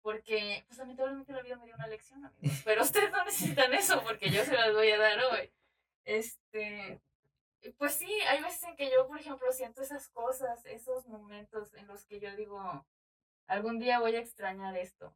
[0.02, 2.62] Porque, pues lamentablemente la vida me dio una lección, amigos.
[2.64, 5.50] Pero ustedes no necesitan eso porque yo se las voy a dar hoy.
[6.04, 7.00] Este,
[7.72, 11.86] pues sí, hay veces en que yo, por ejemplo, siento esas cosas, esos momentos en
[11.86, 12.86] los que yo digo,
[13.46, 15.14] algún día voy a extrañar esto.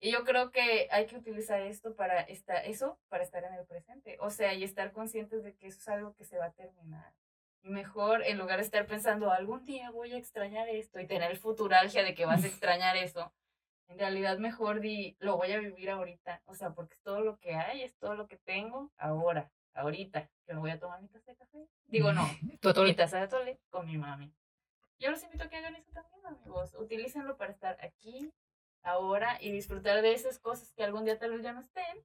[0.00, 3.66] Y yo creo que hay que utilizar esto para esta, eso para estar en el
[3.66, 4.18] presente.
[4.20, 7.14] O sea, y estar conscientes de que eso es algo que se va a terminar.
[7.62, 11.38] Y mejor, en lugar de estar pensando, algún día voy a extrañar esto y tener
[11.38, 13.32] futuralgia de que vas a extrañar eso,
[13.88, 16.42] en realidad mejor di, lo voy a vivir ahorita.
[16.46, 20.30] O sea, porque es todo lo que hay, es todo lo que tengo ahora, ahorita,
[20.46, 21.68] que me voy a tomar mi taza de café.
[21.86, 24.32] Digo, no, mi taza de atole con mi mami.
[24.98, 26.74] Yo los invito a que hagan eso también, amigos.
[26.78, 28.32] Utilícenlo para estar aquí,
[28.82, 32.04] ahora y disfrutar de esas cosas que algún día tal vez ya no estén,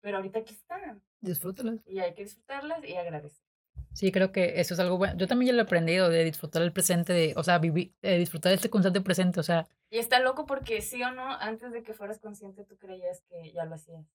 [0.00, 1.02] pero ahorita aquí están.
[1.20, 1.80] Disfrútalas.
[1.86, 3.49] Y hay que disfrutarlas y agradecer.
[3.92, 5.16] Sí, creo que eso es algo bueno.
[5.16, 8.18] Yo también ya lo he aprendido de disfrutar el presente, de, o sea, vivir, de
[8.18, 11.82] disfrutar este constante presente, o sea, Y está loco porque sí o no, antes de
[11.82, 14.06] que fueras consciente, tú creías que ya lo hacías.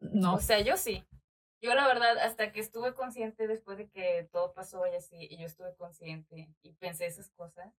[0.00, 0.34] no.
[0.34, 1.04] O sea, yo sí.
[1.62, 5.36] Yo la verdad, hasta que estuve consciente después de que todo pasó y así, y
[5.36, 7.70] yo estuve consciente y pensé esas cosas,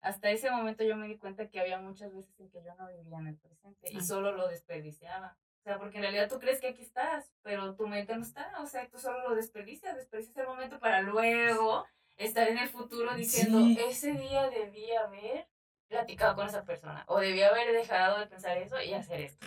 [0.00, 2.88] hasta ese momento yo me di cuenta que había muchas veces en que yo no
[2.88, 4.00] vivía en el presente y Ah.
[4.00, 5.36] solo lo desperdiciaba.
[5.64, 8.52] O sea, porque en realidad tú crees que aquí estás, pero tu mente no está.
[8.60, 11.86] O sea, tú solo lo desperdicias, desperdicias el momento para luego
[12.18, 13.78] estar en el futuro diciendo, Sí.
[13.88, 15.48] ese día debí haber
[15.88, 19.46] platicado con esa persona o debí haber dejado de pensar eso y hacer esto.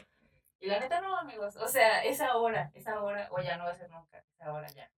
[0.60, 1.56] Y la neta no, amigos.
[1.58, 4.68] O sea, es ahora, es ahora o ya no va a ser nunca, es ahora
[4.70, 4.90] ya.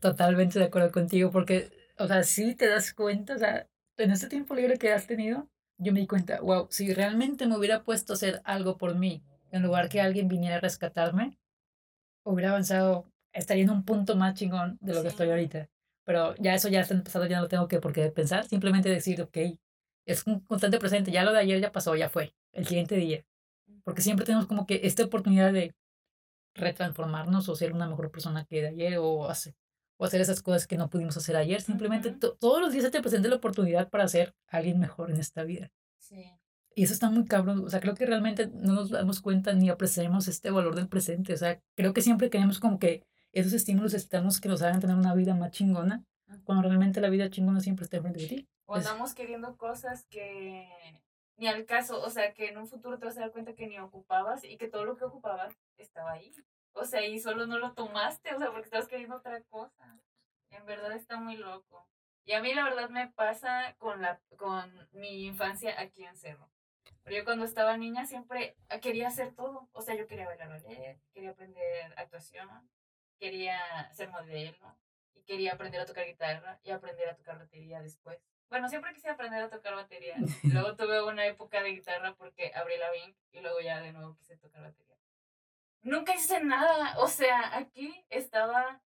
[0.00, 4.28] Totalmente de acuerdo contigo, porque, o sea, sí te das cuenta, o sea, en este
[4.28, 8.14] tiempo libre que has tenido, yo me di cuenta, wow, si realmente me hubiera puesto
[8.14, 9.22] a hacer algo por mí,
[9.52, 11.38] en lugar que alguien viniera a rescatarme,
[12.24, 15.30] hubiera avanzado, estaría en un punto más chingón de lo que estoy Sí.
[15.30, 15.68] ahorita.
[16.04, 19.22] Pero ya eso ya está pasado, ya no tengo que por qué pensar, simplemente decir,
[19.22, 19.36] ok,
[20.06, 23.24] es un constante presente, ya lo de ayer ya pasó, ya fue, el siguiente día.
[23.84, 25.74] Porque siempre tenemos como que esta oportunidad de
[26.54, 29.54] retransformarnos o ser una mejor persona que de ayer o hacer,
[29.98, 31.60] o hacer esas cosas que no pudimos hacer ayer.
[31.62, 32.18] Simplemente Ujú.
[32.18, 35.44] to- todos los días se te presenta la oportunidad para ser alguien mejor en esta
[35.44, 35.70] vida.
[35.98, 36.30] Sí.
[36.74, 37.64] Y eso está muy cabrón.
[37.64, 41.34] O sea, creo que realmente no nos damos cuenta ni apreciamos este valor del presente.
[41.34, 44.96] O sea, creo que siempre queremos como que esos estímulos externos que nos hagan tener
[44.96, 46.04] una vida más chingona,
[46.44, 48.48] cuando realmente la vida chingona siempre está enfrente de ti.
[48.66, 50.66] O Es- andamos queriendo cosas que
[51.36, 53.66] ni al caso, o sea, que en un futuro te vas a dar cuenta que
[53.66, 56.30] ni ocupabas y que todo lo que ocupabas estaba ahí.
[56.74, 59.98] O sea, y solo no lo tomaste, o sea, porque estabas queriendo otra cosa.
[60.50, 61.86] En verdad está muy loco.
[62.24, 66.48] Y a mí la verdad me pasa con la con mi infancia aquí en Cerro.
[67.02, 69.68] Pero yo cuando estaba niña siempre quería hacer todo.
[69.72, 72.70] O sea, yo quería bailar ballet, quería aprender actuación,
[73.18, 73.58] quería
[73.92, 74.76] ser modelo
[75.14, 78.18] y quería aprender a tocar guitarra y aprender a tocar batería después.
[78.48, 80.16] Bueno, siempre quise aprender a tocar batería.
[80.44, 84.14] Luego tuve una época de guitarra porque abrí la Bing y luego ya de nuevo
[84.14, 84.96] quise tocar batería.
[85.80, 86.98] Nunca hice nada.
[86.98, 88.80] O sea, aquí estaba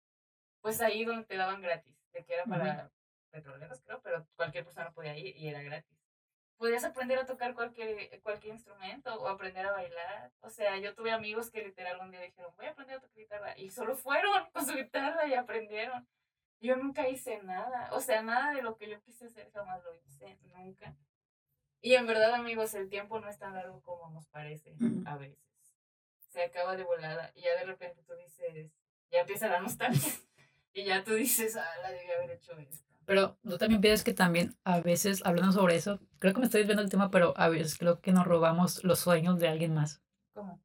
[0.61, 2.91] pues ahí donde te daban gratis, de que era para
[3.31, 5.96] petroleros, creo, pero cualquier persona podía ir y era gratis.
[6.57, 10.33] Podías aprender a tocar cualquier, cualquier instrumento o aprender a bailar.
[10.41, 13.17] O sea, yo tuve amigos que literal un día dijeron, voy a aprender a tocar
[13.17, 13.59] guitarra.
[13.59, 16.09] Y solo fueron con su guitarra y aprendieron.
[16.61, 17.91] Yo nunca hice nada.
[17.93, 20.97] O sea, nada de lo que yo quise hacer jamás lo hice, nunca.
[21.83, 25.03] Y en verdad, amigos, el tiempo no es tan largo como nos parece Ujú.
[25.07, 25.39] a veces.
[26.31, 28.73] Se acaba de volada y ya de repente tú dices,
[29.11, 30.13] ya empieza la nostalgia.
[30.73, 32.95] Y ya tú dices, ah, la debí haber hecho esto.
[33.07, 36.65] Pero tú también piensas que también a veces, hablando sobre eso, creo que me estoy
[36.65, 40.03] viendo el tema, pero a veces creo que nos robamos los sueños de alguien más.
[40.35, 40.61] ¿Cómo?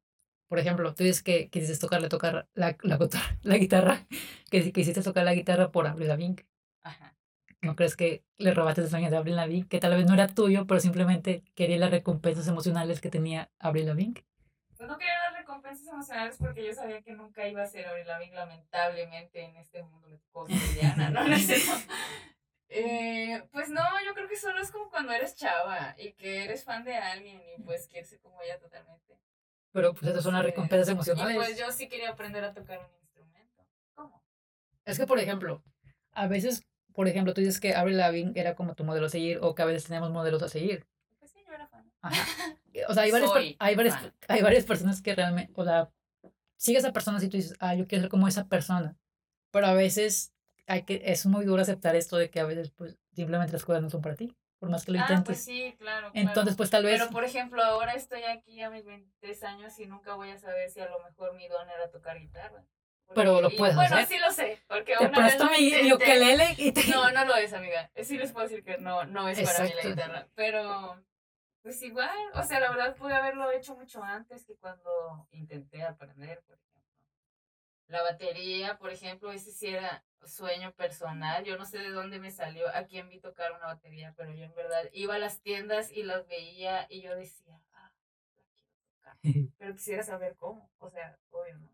[0.48, 4.06] Por ejemplo, tú dices que quisiste tocarle tocar la, la, guitarra- la guitarra,
[4.50, 6.44] que quisiste tocar la guitarra por Avril Lavigne.
[6.82, 7.16] Ajá.
[7.62, 9.68] ¿No crees que le robaste el sueño de Avril Lavigne?
[9.68, 13.86] Que tal vez no era tuyo, pero simplemente quería las recompensas emocionales que tenía Avril
[13.86, 14.24] Lavigne.
[14.76, 15.31] Pues no quería dar
[15.62, 19.82] recompensas emocionales porque yo sabía que nunca iba a ser Avril Lavigne, lamentablemente, en este
[19.82, 20.08] mundo
[20.48, 21.24] Rihanna, ¿no?
[21.28, 21.72] No cierto.
[22.68, 26.64] Eh, pues no, yo creo que solo es como cuando eres chava y que eres
[26.64, 29.18] fan de alguien y pues quieres ser como ella totalmente.
[29.72, 31.34] Pero pues esas son las recompensas emocionales.
[31.34, 33.66] Y pues yo sí quería aprender a tocar un instrumento.
[33.94, 34.22] ¿Cómo?
[34.84, 35.62] Es que, por ejemplo,
[36.12, 36.62] a veces,
[36.94, 39.62] por ejemplo, tú dices que Avril Lavigne era como tu modelo a seguir o que
[39.62, 40.86] a veces tenemos modelos a seguir.
[41.18, 41.91] Pues sí, yo era fan.
[42.02, 42.14] Ajá.
[42.88, 45.90] O sea, hay varias, hay, varias, hay varias personas que realmente, o sea,
[46.56, 48.96] sigues a esa persona y tú dices, ah, yo quiero ser como esa persona.
[49.50, 50.32] Pero a veces
[50.66, 53.82] hay que, es muy duro aceptar esto de que a veces, pues, simplemente las cosas
[53.82, 55.24] no son para ti, por más que lo Ah, intentes.
[55.26, 56.10] pues sí, claro.
[56.14, 56.56] Entonces, claro.
[56.56, 56.98] pues tal vez...
[56.98, 60.70] Pero por ejemplo, ahora estoy aquí a mis 23 años y nunca voy a saber
[60.70, 62.64] si a lo mejor mi don era tocar guitarra.
[63.04, 64.06] Porque- Pero lo y puedes Bueno, hacer.
[64.08, 65.94] sí lo sé, porque te una vez presto lo mi, mi intenté.
[65.94, 66.86] ukelele y te...
[66.88, 67.90] No, no lo es, amiga.
[68.02, 69.88] Sí les puedo decir que no, no es para mí la Exacto.
[69.90, 70.28] guitarra.
[70.34, 71.04] Pero,
[71.62, 76.42] pues igual, o sea, la verdad pude haberlo hecho mucho antes que cuando intenté aprender,
[76.42, 76.82] por ejemplo.
[77.86, 81.44] La batería, por ejemplo, ese sí era sueño personal.
[81.44, 84.44] Yo no sé de dónde me salió, a quién vi tocar una batería, pero yo
[84.44, 87.92] en verdad iba a las tiendas y las veía y yo decía, ah,
[88.36, 89.16] la quiero tocar.
[89.58, 91.68] Pero quisiera saber cómo, o sea, obvio, ¿no?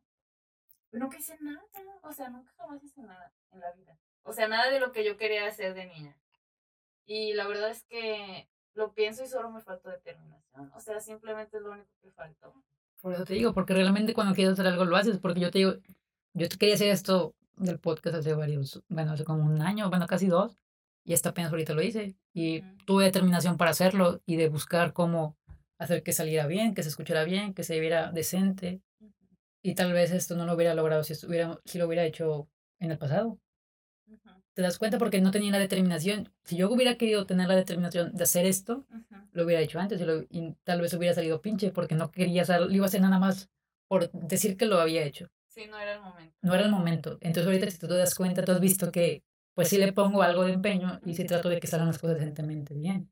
[0.91, 1.63] Pero nunca hice nada,
[2.03, 3.99] o sea, nunca jamás hice nada en la vida.
[4.23, 6.17] O sea, nada de lo que yo quería hacer de niña.
[7.05, 10.71] Y la verdad es que lo pienso y solo me faltó determinación.
[10.75, 12.55] O sea, simplemente es lo único que faltó.
[13.01, 15.59] Por eso te digo, porque realmente cuando quieres hacer algo lo haces, porque yo te
[15.59, 15.75] digo,
[16.35, 20.27] yo quería hacer esto del podcast hace varios, bueno, hace como un año, bueno, casi
[20.27, 20.59] dos,
[21.05, 25.37] y hasta apenas ahorita lo hice, y tuve determinación para hacerlo y de buscar cómo
[25.79, 28.83] hacer que saliera bien, que se escuchara bien, que se viera decente,
[29.63, 32.91] y tal vez esto no lo hubiera logrado si, estuviera, si lo hubiera hecho en
[32.91, 33.39] el pasado.
[34.59, 34.99] ¿Te das cuenta?
[34.99, 36.33] Porque no tenía la determinación.
[36.43, 38.89] Si yo hubiera querido tener la determinación de hacer esto,
[39.31, 42.43] lo hubiera hecho antes y, lo- y tal vez hubiera salido pinche porque no quería
[42.43, 43.49] hacer, lo iba a hacer nada más
[43.87, 45.29] por decir que lo había hecho.
[45.47, 46.37] Sí, no era el momento.
[46.43, 47.19] No era el momento.
[47.21, 49.23] Entonces ahorita si tú te das cuenta, tú has visto que
[49.55, 52.17] pues sí le pongo algo de empeño y sí trato de que salgan las cosas
[52.17, 53.09] decentemente bien.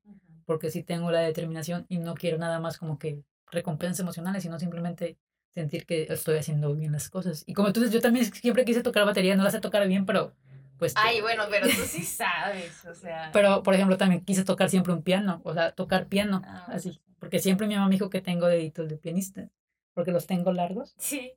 [0.46, 4.58] Porque sí tengo la determinación y no quiero nada más como que recompensas emocionales, sino
[4.58, 5.16] simplemente
[5.54, 7.44] sentir que estoy haciendo bien las cosas.
[7.46, 10.06] Y como tú dices, yo también siempre quise tocar batería, no la sé tocar bien,
[10.06, 10.34] pero
[10.78, 10.92] pues...
[10.96, 13.30] Ay, bueno, pero tú sí sabes, o sea.
[13.32, 17.00] Pero, por ejemplo, también quise tocar siempre un piano, o sea, tocar piano, Ah, así.
[17.18, 19.48] Porque siempre mi mamá me dijo que tengo deditos de pianista,
[19.94, 21.32] porque los tengo largos Sí,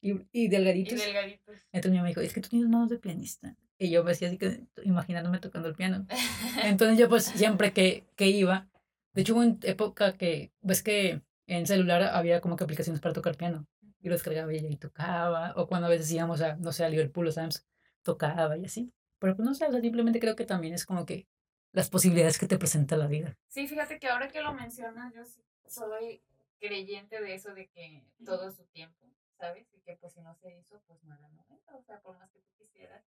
[0.00, 0.98] y, y y delgaditos.
[0.98, 1.56] delgaditos.
[1.72, 3.56] Entonces mi mamá me dijo, es que tú tienes manos de pianista.
[3.78, 6.06] Y yo me hacía así, que, imaginándome tocando el piano.
[6.64, 8.68] Entonces yo pues siempre que, que iba,
[9.12, 13.12] de hecho hubo una época que, ves que en celular había como que aplicaciones para
[13.14, 13.66] tocar piano.
[14.00, 15.52] Y lo descargaba y ahí tocaba.
[15.56, 17.66] O cuando a veces íbamos a, no sé, a Liverpool o Sam's,
[18.04, 18.92] tocaba y así.
[19.18, 21.26] Pero pues no sé, o sea, simplemente creo que también es como que
[21.72, 23.36] las posibilidades que te presenta la vida.
[23.48, 25.22] Sí, fíjate que ahora que lo mencionas, yo
[25.66, 26.22] soy
[26.60, 29.06] creyente de eso de que todo su tiempo,
[29.38, 29.66] ¿sabes?
[29.72, 32.30] Y que pues si no se hizo, pues no era momento, o sea, por más
[32.30, 33.04] que tú quisieras.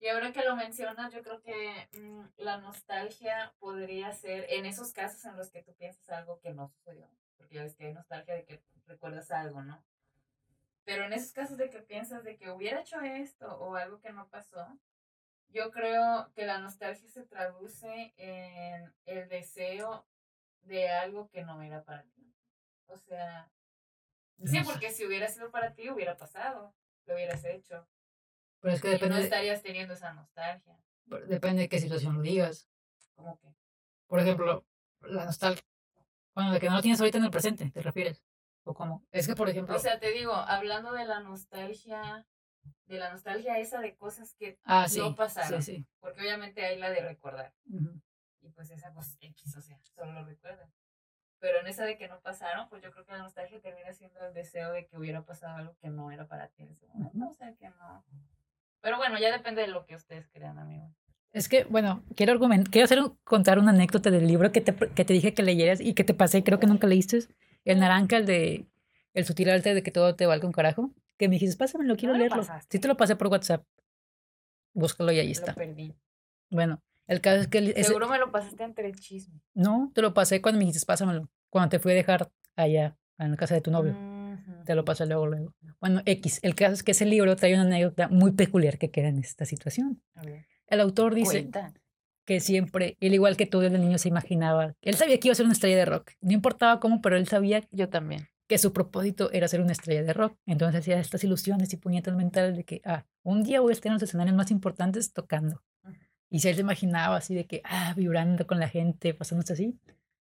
[0.00, 4.92] Y ahora que lo mencionas, yo creo que mm, la nostalgia podría ser en esos
[4.92, 7.92] casos en los que tú piensas algo que no sucedió, porque ya ves que hay
[7.92, 9.84] nostalgia de que recuerdas algo, ¿no?
[10.88, 14.10] Pero en esos casos de que piensas de que hubiera hecho esto o algo que
[14.10, 14.66] no pasó,
[15.50, 20.06] yo creo que la nostalgia se traduce en el deseo
[20.62, 22.34] de algo que no era para ti.
[22.86, 23.52] O sea,
[24.46, 26.74] sí, No porque si hubiera sido para ti, hubiera pasado,
[27.04, 27.86] lo hubieras hecho.
[28.60, 30.80] Pero es que Y no depende, de, estarías teniendo esa nostalgia.
[31.26, 32.66] depende de qué situación lo digas.
[33.14, 33.48] Como que,
[34.06, 34.64] Por ejemplo,
[35.02, 35.62] la nostalgia.
[36.34, 38.24] Bueno, de que no lo tienes ahorita en el presente, ¿te refieres?
[38.68, 39.02] ¿O cómo?
[39.12, 39.74] Es que, por ejemplo...
[39.74, 42.26] o sea, te digo, hablando de la nostalgia,
[42.84, 45.62] de la nostalgia esa de cosas que, ah, sí, no pasaron.
[45.62, 45.86] Sí, sí.
[46.00, 47.54] porque obviamente hay la de recordar.
[48.42, 50.70] Y pues esa, pues, X, o sea, solo lo recuerdas.
[51.40, 54.20] Pero en esa de que no pasaron, pues yo creo que la nostalgia termina siendo
[54.26, 57.26] el deseo de que hubiera pasado algo que no era para ti en ese momento.
[57.30, 58.04] O sea, que no.
[58.82, 60.90] Pero bueno, ya depende de lo que ustedes crean, amigos.
[61.32, 64.74] Es que, bueno, quiero, argument quiero hacer un- contar una anécdota del libro que te,
[64.74, 67.20] que te dije que leyeras y que te pasé, creo que nunca leíste.
[67.68, 68.66] El naranja, el de
[69.14, 70.90] El sutil arte de que todo te valga un carajo.
[71.16, 72.38] Que me dijiste, pásamelo, quiero me lo leerlo.
[72.42, 72.76] pasaste.
[72.76, 73.64] Sí te lo pasé por WhatsApp.
[74.74, 75.52] Búscalo y ahí está.
[75.52, 75.94] Lo perdí.
[76.50, 77.58] Bueno, el caso es que...
[77.58, 79.40] el- ese- Seguro me lo pasaste entre el chisme.
[79.54, 81.28] no, te lo pasé cuando me dijiste, pásamelo.
[81.50, 83.96] Cuando te fui a dejar allá, en la casa de tu novio.
[84.64, 85.54] Te lo pasé luego, luego.
[85.80, 86.40] Bueno, X.
[86.42, 89.44] El caso es que ese libro trae una anécdota muy peculiar que queda en esta
[89.44, 90.00] situación.
[90.66, 91.72] El autor dice cuenta.
[92.28, 95.34] Que siempre, él igual que tú desde niño se imaginaba, él sabía que iba a
[95.34, 96.10] ser una estrella de rock.
[96.20, 98.28] No importaba cómo, pero él sabía Yo también.
[98.46, 100.36] que su propósito era ser una estrella de rock.
[100.44, 103.88] Entonces hacía estas ilusiones y puñetas mentales de que, ah, un día voy a estar
[103.88, 105.62] en los escenarios más importantes tocando.
[106.28, 109.78] Y si él se imaginaba así de que, ah, vibrando con la gente, pasándose así.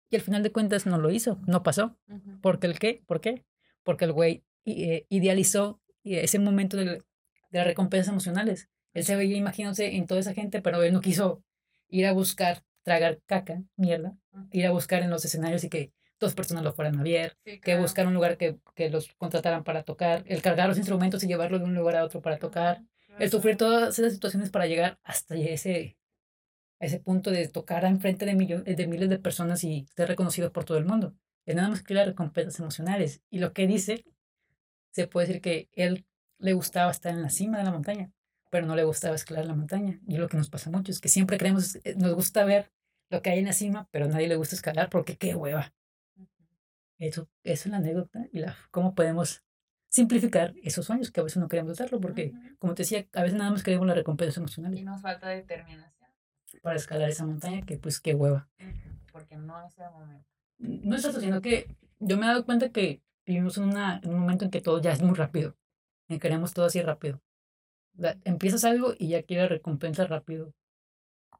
[0.09, 1.97] Y al final de cuentas no lo hizo, no pasó.
[2.07, 2.39] Ujú.
[2.39, 3.03] ¿Por qué el qué?
[3.05, 3.43] ¿Por qué?
[3.83, 7.03] Porque el güey eh, idealizó eh, ese momento del-
[7.51, 8.69] de, las recompensas emocionales.
[8.93, 11.43] Él se veía imaginándose en toda esa gente, pero él no quiso
[11.89, 14.17] ir a buscar tragar caca, mierda,
[14.51, 17.77] ir a buscar en los escenarios y que dos personas lo fueran a ver, que
[17.77, 21.61] buscar un lugar que, que, los contrataran para tocar, el cargar los instrumentos y llevarlos
[21.61, 22.83] de un lugar a otro para tocar,
[23.19, 25.97] el sufrir todas esas situaciones para llegar hasta ese,
[26.79, 30.65] ese punto de tocar enfrente de, millones, de miles de personas y ser reconocidos por
[30.65, 31.15] todo el mundo.
[31.45, 33.21] Es nada más que las recompensas emocionales.
[33.29, 34.05] Y lo que dice,
[34.91, 36.05] se puede decir que él
[36.37, 38.11] le gustaba estar en la cima de la montaña,
[38.49, 39.99] pero no le gustaba escalar la montaña.
[40.07, 42.71] Y lo que nos pasa mucho es que siempre creemos, eh, nos gusta ver
[43.09, 45.73] lo que hay en la cima, pero a nadie le gusta escalar porque qué hueva.
[46.97, 49.43] Eso, eso es la anécdota y la, cómo podemos
[49.87, 53.37] simplificar esos sueños que a veces no queremos hacerlo porque, como te decía, a veces
[53.37, 54.77] nada más queremos la recompensa emocional.
[54.77, 56.09] Y nos falta determinación.
[56.61, 58.49] Para escalar esa montaña, que pues qué hueva.
[59.11, 60.27] Porque no es el momento.
[60.57, 64.13] No es eso, sino que yo me he dado cuenta que vivimos en, una, en
[64.13, 65.55] un momento en que todo ya es muy rápido.
[66.07, 67.21] Y queremos todo así rápido.
[68.23, 70.53] Empiezas algo y ya quieres recompensa rápido.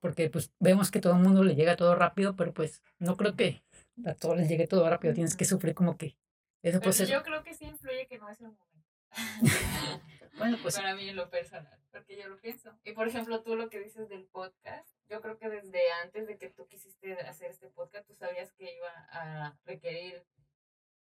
[0.01, 3.35] Porque pues vemos que todo el mundo le llega todo rápido, pero pues no creo
[3.35, 3.63] que
[4.05, 5.13] a todos les llegue todo rápido.
[5.13, 6.17] Tienes que sufrir como que
[6.61, 7.07] eso puede ser...
[7.07, 8.69] Yo creo que sí influye que no es el momento.
[10.37, 10.75] bueno, pues.
[10.75, 12.77] Para mí en lo personal, porque yo lo pienso.
[12.83, 16.37] Y por ejemplo, tú lo que dices del podcast, yo creo que desde antes de
[16.37, 20.23] que tú quisiste hacer este podcast, tú sabías que iba a requerir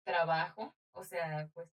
[0.05, 0.77] trabajo.
[0.93, 1.69] O sea, pues.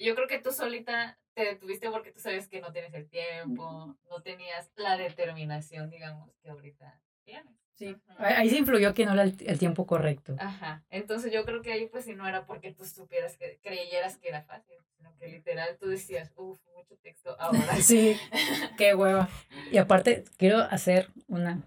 [0.00, 3.96] Yo creo que tú solita te detuviste porque tú sabes que no tienes el tiempo,
[4.08, 7.54] no tenías la determinación, digamos, que ahorita tienes.
[7.74, 10.36] Sí, ahí se influyó que no era el, tiempo correcto.
[10.38, 14.18] Ajá, entonces yo creo que ahí pues si no era porque tú supieras que creyeras
[14.18, 17.76] que era fácil, sino que literal tú decías, uff, mucho texto ahora.
[17.80, 18.18] sí,
[18.76, 19.30] qué hueva.
[19.72, 21.62] Y aparte quiero hacer una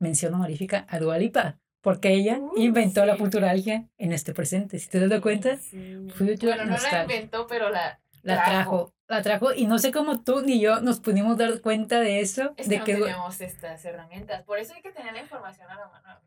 [0.00, 4.80] mención honorífica a Dualipa, porque ella inventó la futuralgia en este presente.
[4.80, 5.96] Si te das cuenta, sí.
[6.18, 10.40] bueno, no la inventó, pero la, la trajo la trajo y no sé cómo tú
[10.40, 12.54] ni yo nos pudimos dar cuenta de eso.
[12.56, 14.42] de que no tenemos estas herramientas.
[14.44, 16.20] Por eso hay que tener la información a la mano,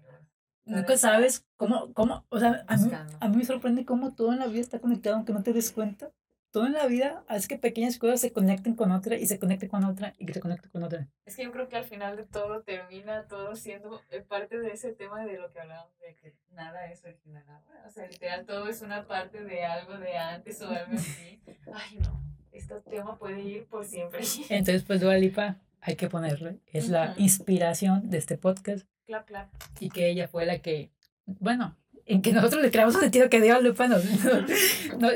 [0.65, 2.91] Nunca sabes cómo, cómo, o sea, a mí,
[3.21, 5.71] a mí me sorprende cómo todo en la vida está conectado aunque no te des
[5.71, 6.11] cuenta
[6.57, 9.69] todo en la vida hace que pequeñas cosas se conecten con otra y se conecten
[9.69, 11.07] con otra y que se conecten con otra.
[11.27, 14.71] Es que yo creo que al final de todo termina todo siendo eh, parte de
[14.71, 17.43] ese tema de lo que hablábamos, de que nada es original
[17.85, 21.39] O sea, literal, todo es una parte de algo de antes o algo así.
[21.71, 24.21] Ay, no, este tema puede ir por siempre.
[24.49, 26.59] Entonces, pues Dualipa hay que ponerle.
[26.65, 28.87] Es la inspiración de este podcast.
[29.05, 29.53] Clap, clap.
[29.79, 30.89] Y que ella fue la que,
[31.27, 31.77] bueno,
[32.07, 34.03] en que nosotros le creamos sentido que Dios Lupa nos,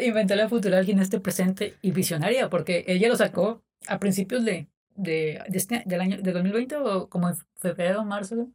[0.02, 4.68] inventó la futuralgia en este presente y visionaria, porque ella lo sacó a principios de,
[4.96, 8.50] de, de este, del año de 2020 o como en febrero, marzo,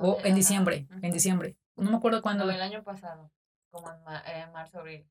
[0.00, 1.56] o en diciembre, en diciembre.
[1.76, 2.44] No me acuerdo cuándo.
[2.44, 3.30] No, el año pasado,
[3.70, 5.06] como en eh, marzo, abril.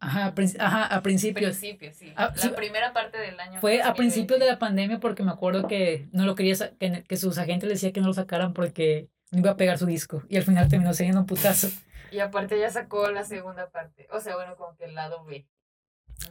[0.00, 1.58] Ajá, ajá, a principios.
[1.58, 2.12] Principios, sí.
[2.16, 3.60] Ah, la primera parte del año.
[3.60, 7.16] Fue a principios de la pandemia porque me acuerdo que no lo quería, que, que
[7.16, 10.22] sus agentes le decían que no lo sacaran porque no iba a pegar su disco.
[10.28, 11.68] Y al final terminó siendo un putazo.
[12.10, 15.46] Y aparte ella sacó la segunda parte, o sea, bueno, como que el lado B.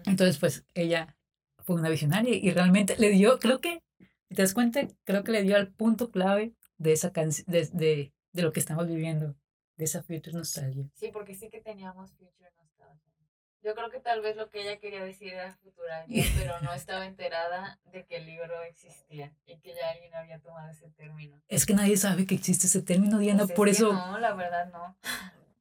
[0.06, 1.16] Entonces, pues ella
[1.60, 3.84] fue una visionaria y realmente le dio, creo que,
[4.30, 8.14] te das cuenta, creo que le dio al punto clave de esa canción, de, de,
[8.34, 9.36] de, lo que estamos viviendo,
[9.78, 10.90] de esa future nostalgia.
[10.94, 13.14] Sí, porque sí que teníamos future nostalgia.
[13.64, 16.06] Yo creo que tal vez lo que ella quería decir era futura,
[16.38, 20.70] pero no estaba enterada de que el libro existía y que ya alguien había tomado
[20.70, 21.42] ese término.
[21.48, 23.92] Es que nadie sabe que existe ese término, Diana, pues por eso...
[23.92, 24.96] No, la verdad no.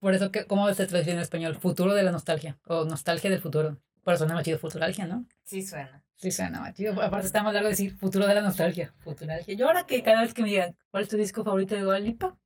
[0.05, 1.57] Por eso, que, ¿cómo se traduce en español?
[1.57, 2.59] Futuro de la nostalgia.
[2.67, 3.79] O nostalgia del futuro.
[4.03, 5.25] Por eso suena más chido futuralgia, ¿no?
[5.45, 6.05] Sí suena.
[6.17, 7.01] Sí suena más chido.
[7.01, 8.93] Aparte está más largo decir futuro de la nostalgia.
[8.99, 9.55] Futuralgia.
[9.55, 11.99] Yo ahora que cada vez que me digan, ¿cuál es tu disco favorito de Dua
[12.01, 12.37] Lipa?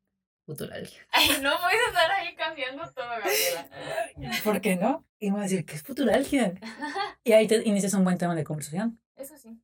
[0.47, 1.01] Futuralgia.
[1.11, 4.41] Ay, no puedes estar ahí cambiando todo, Gabriela.
[4.45, 5.05] ¿Por qué no?
[5.19, 6.55] Y me van a decir, ¿qué es futuralgia?
[7.25, 9.01] y ahí te inicias un buen tema de conversación.
[9.17, 9.61] Eso sí.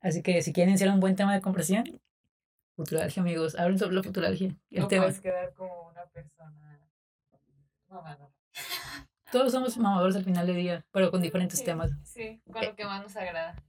[0.00, 2.00] Así que si quieren ser un buen tema de conversación,
[2.76, 3.56] futuralgia, amigos.
[3.56, 4.56] Hablen sobre la futuralgia.
[4.70, 6.63] no puedes quedar como una persona
[9.34, 11.90] todos somos mamadores al final del día, pero con diferentes temas.
[12.04, 13.62] Sí, con lo que más nos agrada.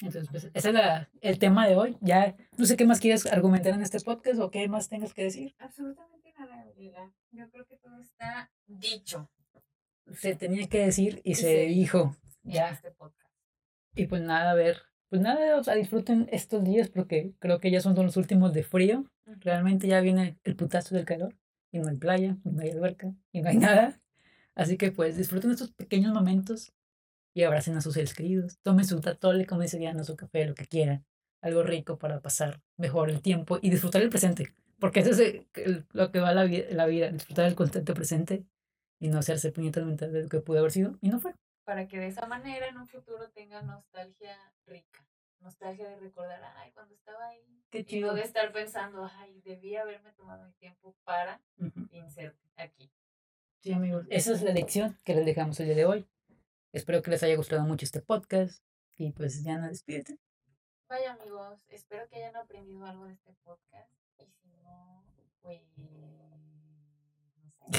[0.00, 1.96] Entonces, pues, ese es la, el tema de hoy.
[2.00, 5.24] Ya no sé qué más quieres argumentar en este podcast o qué más tengas que
[5.24, 5.54] decir.
[5.58, 7.12] Absolutamente nada, Gabriela.
[7.30, 9.30] Yo creo que todo está dicho.
[10.12, 12.16] Se tenía que decir y, se, dijo.
[12.42, 12.70] Ya.
[12.70, 13.34] este podcast.
[13.94, 14.82] Y pues nada, a ver.
[15.08, 18.64] Pues nada, o sea, disfruten estos días porque creo que ya son los últimos de
[18.64, 19.04] frío.
[19.24, 21.34] Realmente ya viene el putazo del calor
[21.82, 24.00] no hay playa, no hay alberca, no hay nada.
[24.54, 26.72] Así que pues disfruten estos pequeños momentos
[27.34, 28.58] y abracen a sus seres queridos.
[28.62, 31.04] Tomen su tatole, como dice Diana, su café, lo que quieran.
[31.42, 34.54] Algo rico para pasar mejor el tiempo y disfrutar el presente.
[34.78, 35.44] Porque eso es
[35.92, 38.46] lo que va la, vida, la vida, disfrutar el constante presente
[38.98, 41.34] y no hacerse puñetas de lo que pudo haber sido y no fue.
[41.64, 45.06] Para que de esa manera en un futuro tengan nostalgia rica
[45.40, 47.62] nostalgia de recordar, ay, cuando estaba ahí.
[47.70, 48.14] Qué Y no chido.
[48.14, 51.40] de estar pensando, ay, debí haberme tomado mi tiempo para
[51.90, 52.90] inserte aquí.
[53.60, 54.06] Sí, amigos.
[54.10, 56.08] Esa es la lección que les dejamos el día de hoy.
[56.72, 58.62] Espero que les haya gustado mucho este podcast.
[58.96, 60.18] Y pues ya no despídete.
[60.88, 63.92] Vaya amigos, espero que hayan aprendido algo de este podcast.
[64.18, 65.04] Y si no,
[65.42, 65.60] pues.
[67.68, 67.78] No.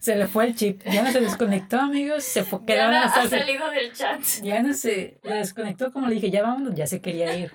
[0.00, 0.82] Se le fue el chip.
[0.84, 2.24] Ya no se desconectó, amigos.
[2.24, 4.20] Se fue, ya quedaron no hasta ha salido del chat.
[4.42, 7.52] Ya no se desconectó, como le dije, ya vámonos, ya se quería ir.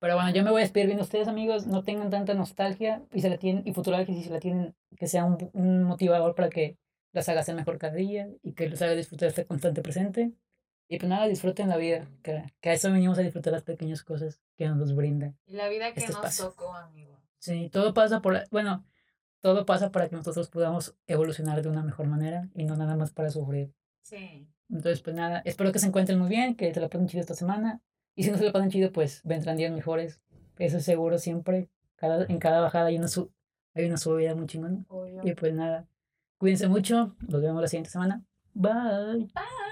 [0.00, 1.66] Pero bueno, yo me voy a despedir bien de ustedes, amigos.
[1.66, 5.06] No tengan tanta nostalgia y se la tienen, y futuralgia, si se la tienen, que
[5.06, 6.76] sea un, un motivador para que
[7.12, 10.32] las haga ser mejor cada día y que los haga disfrutar este constante presente.
[10.88, 14.02] Y pues nada, disfruten la vida, que, que a eso venimos a disfrutar las pequeñas
[14.02, 15.32] cosas que nos brinda.
[15.46, 16.46] Y la vida que Este nos espacio.
[16.50, 17.18] tocó, amigos.
[17.38, 18.84] Sí, todo pasa por, la- bueno,
[19.44, 23.10] todo pasa para que nosotros podamos evolucionar de una mejor manera y no nada más
[23.10, 23.74] para sufrir.
[24.00, 24.48] Sí.
[24.70, 27.34] Entonces, pues nada, espero que se encuentren muy bien, que se la pasen chido esta
[27.34, 27.82] semana.
[28.14, 30.22] Y si no se la pasan chido, pues vendrán días mejores.
[30.56, 31.68] Eso es seguro siempre.
[31.96, 33.30] Cada, en cada bajada hay una, su,
[33.74, 34.82] hay una subida muy chingona.
[34.88, 35.20] Obvio.
[35.22, 35.86] Y pues nada,
[36.38, 37.14] cuídense mucho.
[37.28, 38.24] Nos vemos la siguiente semana.
[38.54, 39.28] Bye.
[39.34, 39.63] Bye.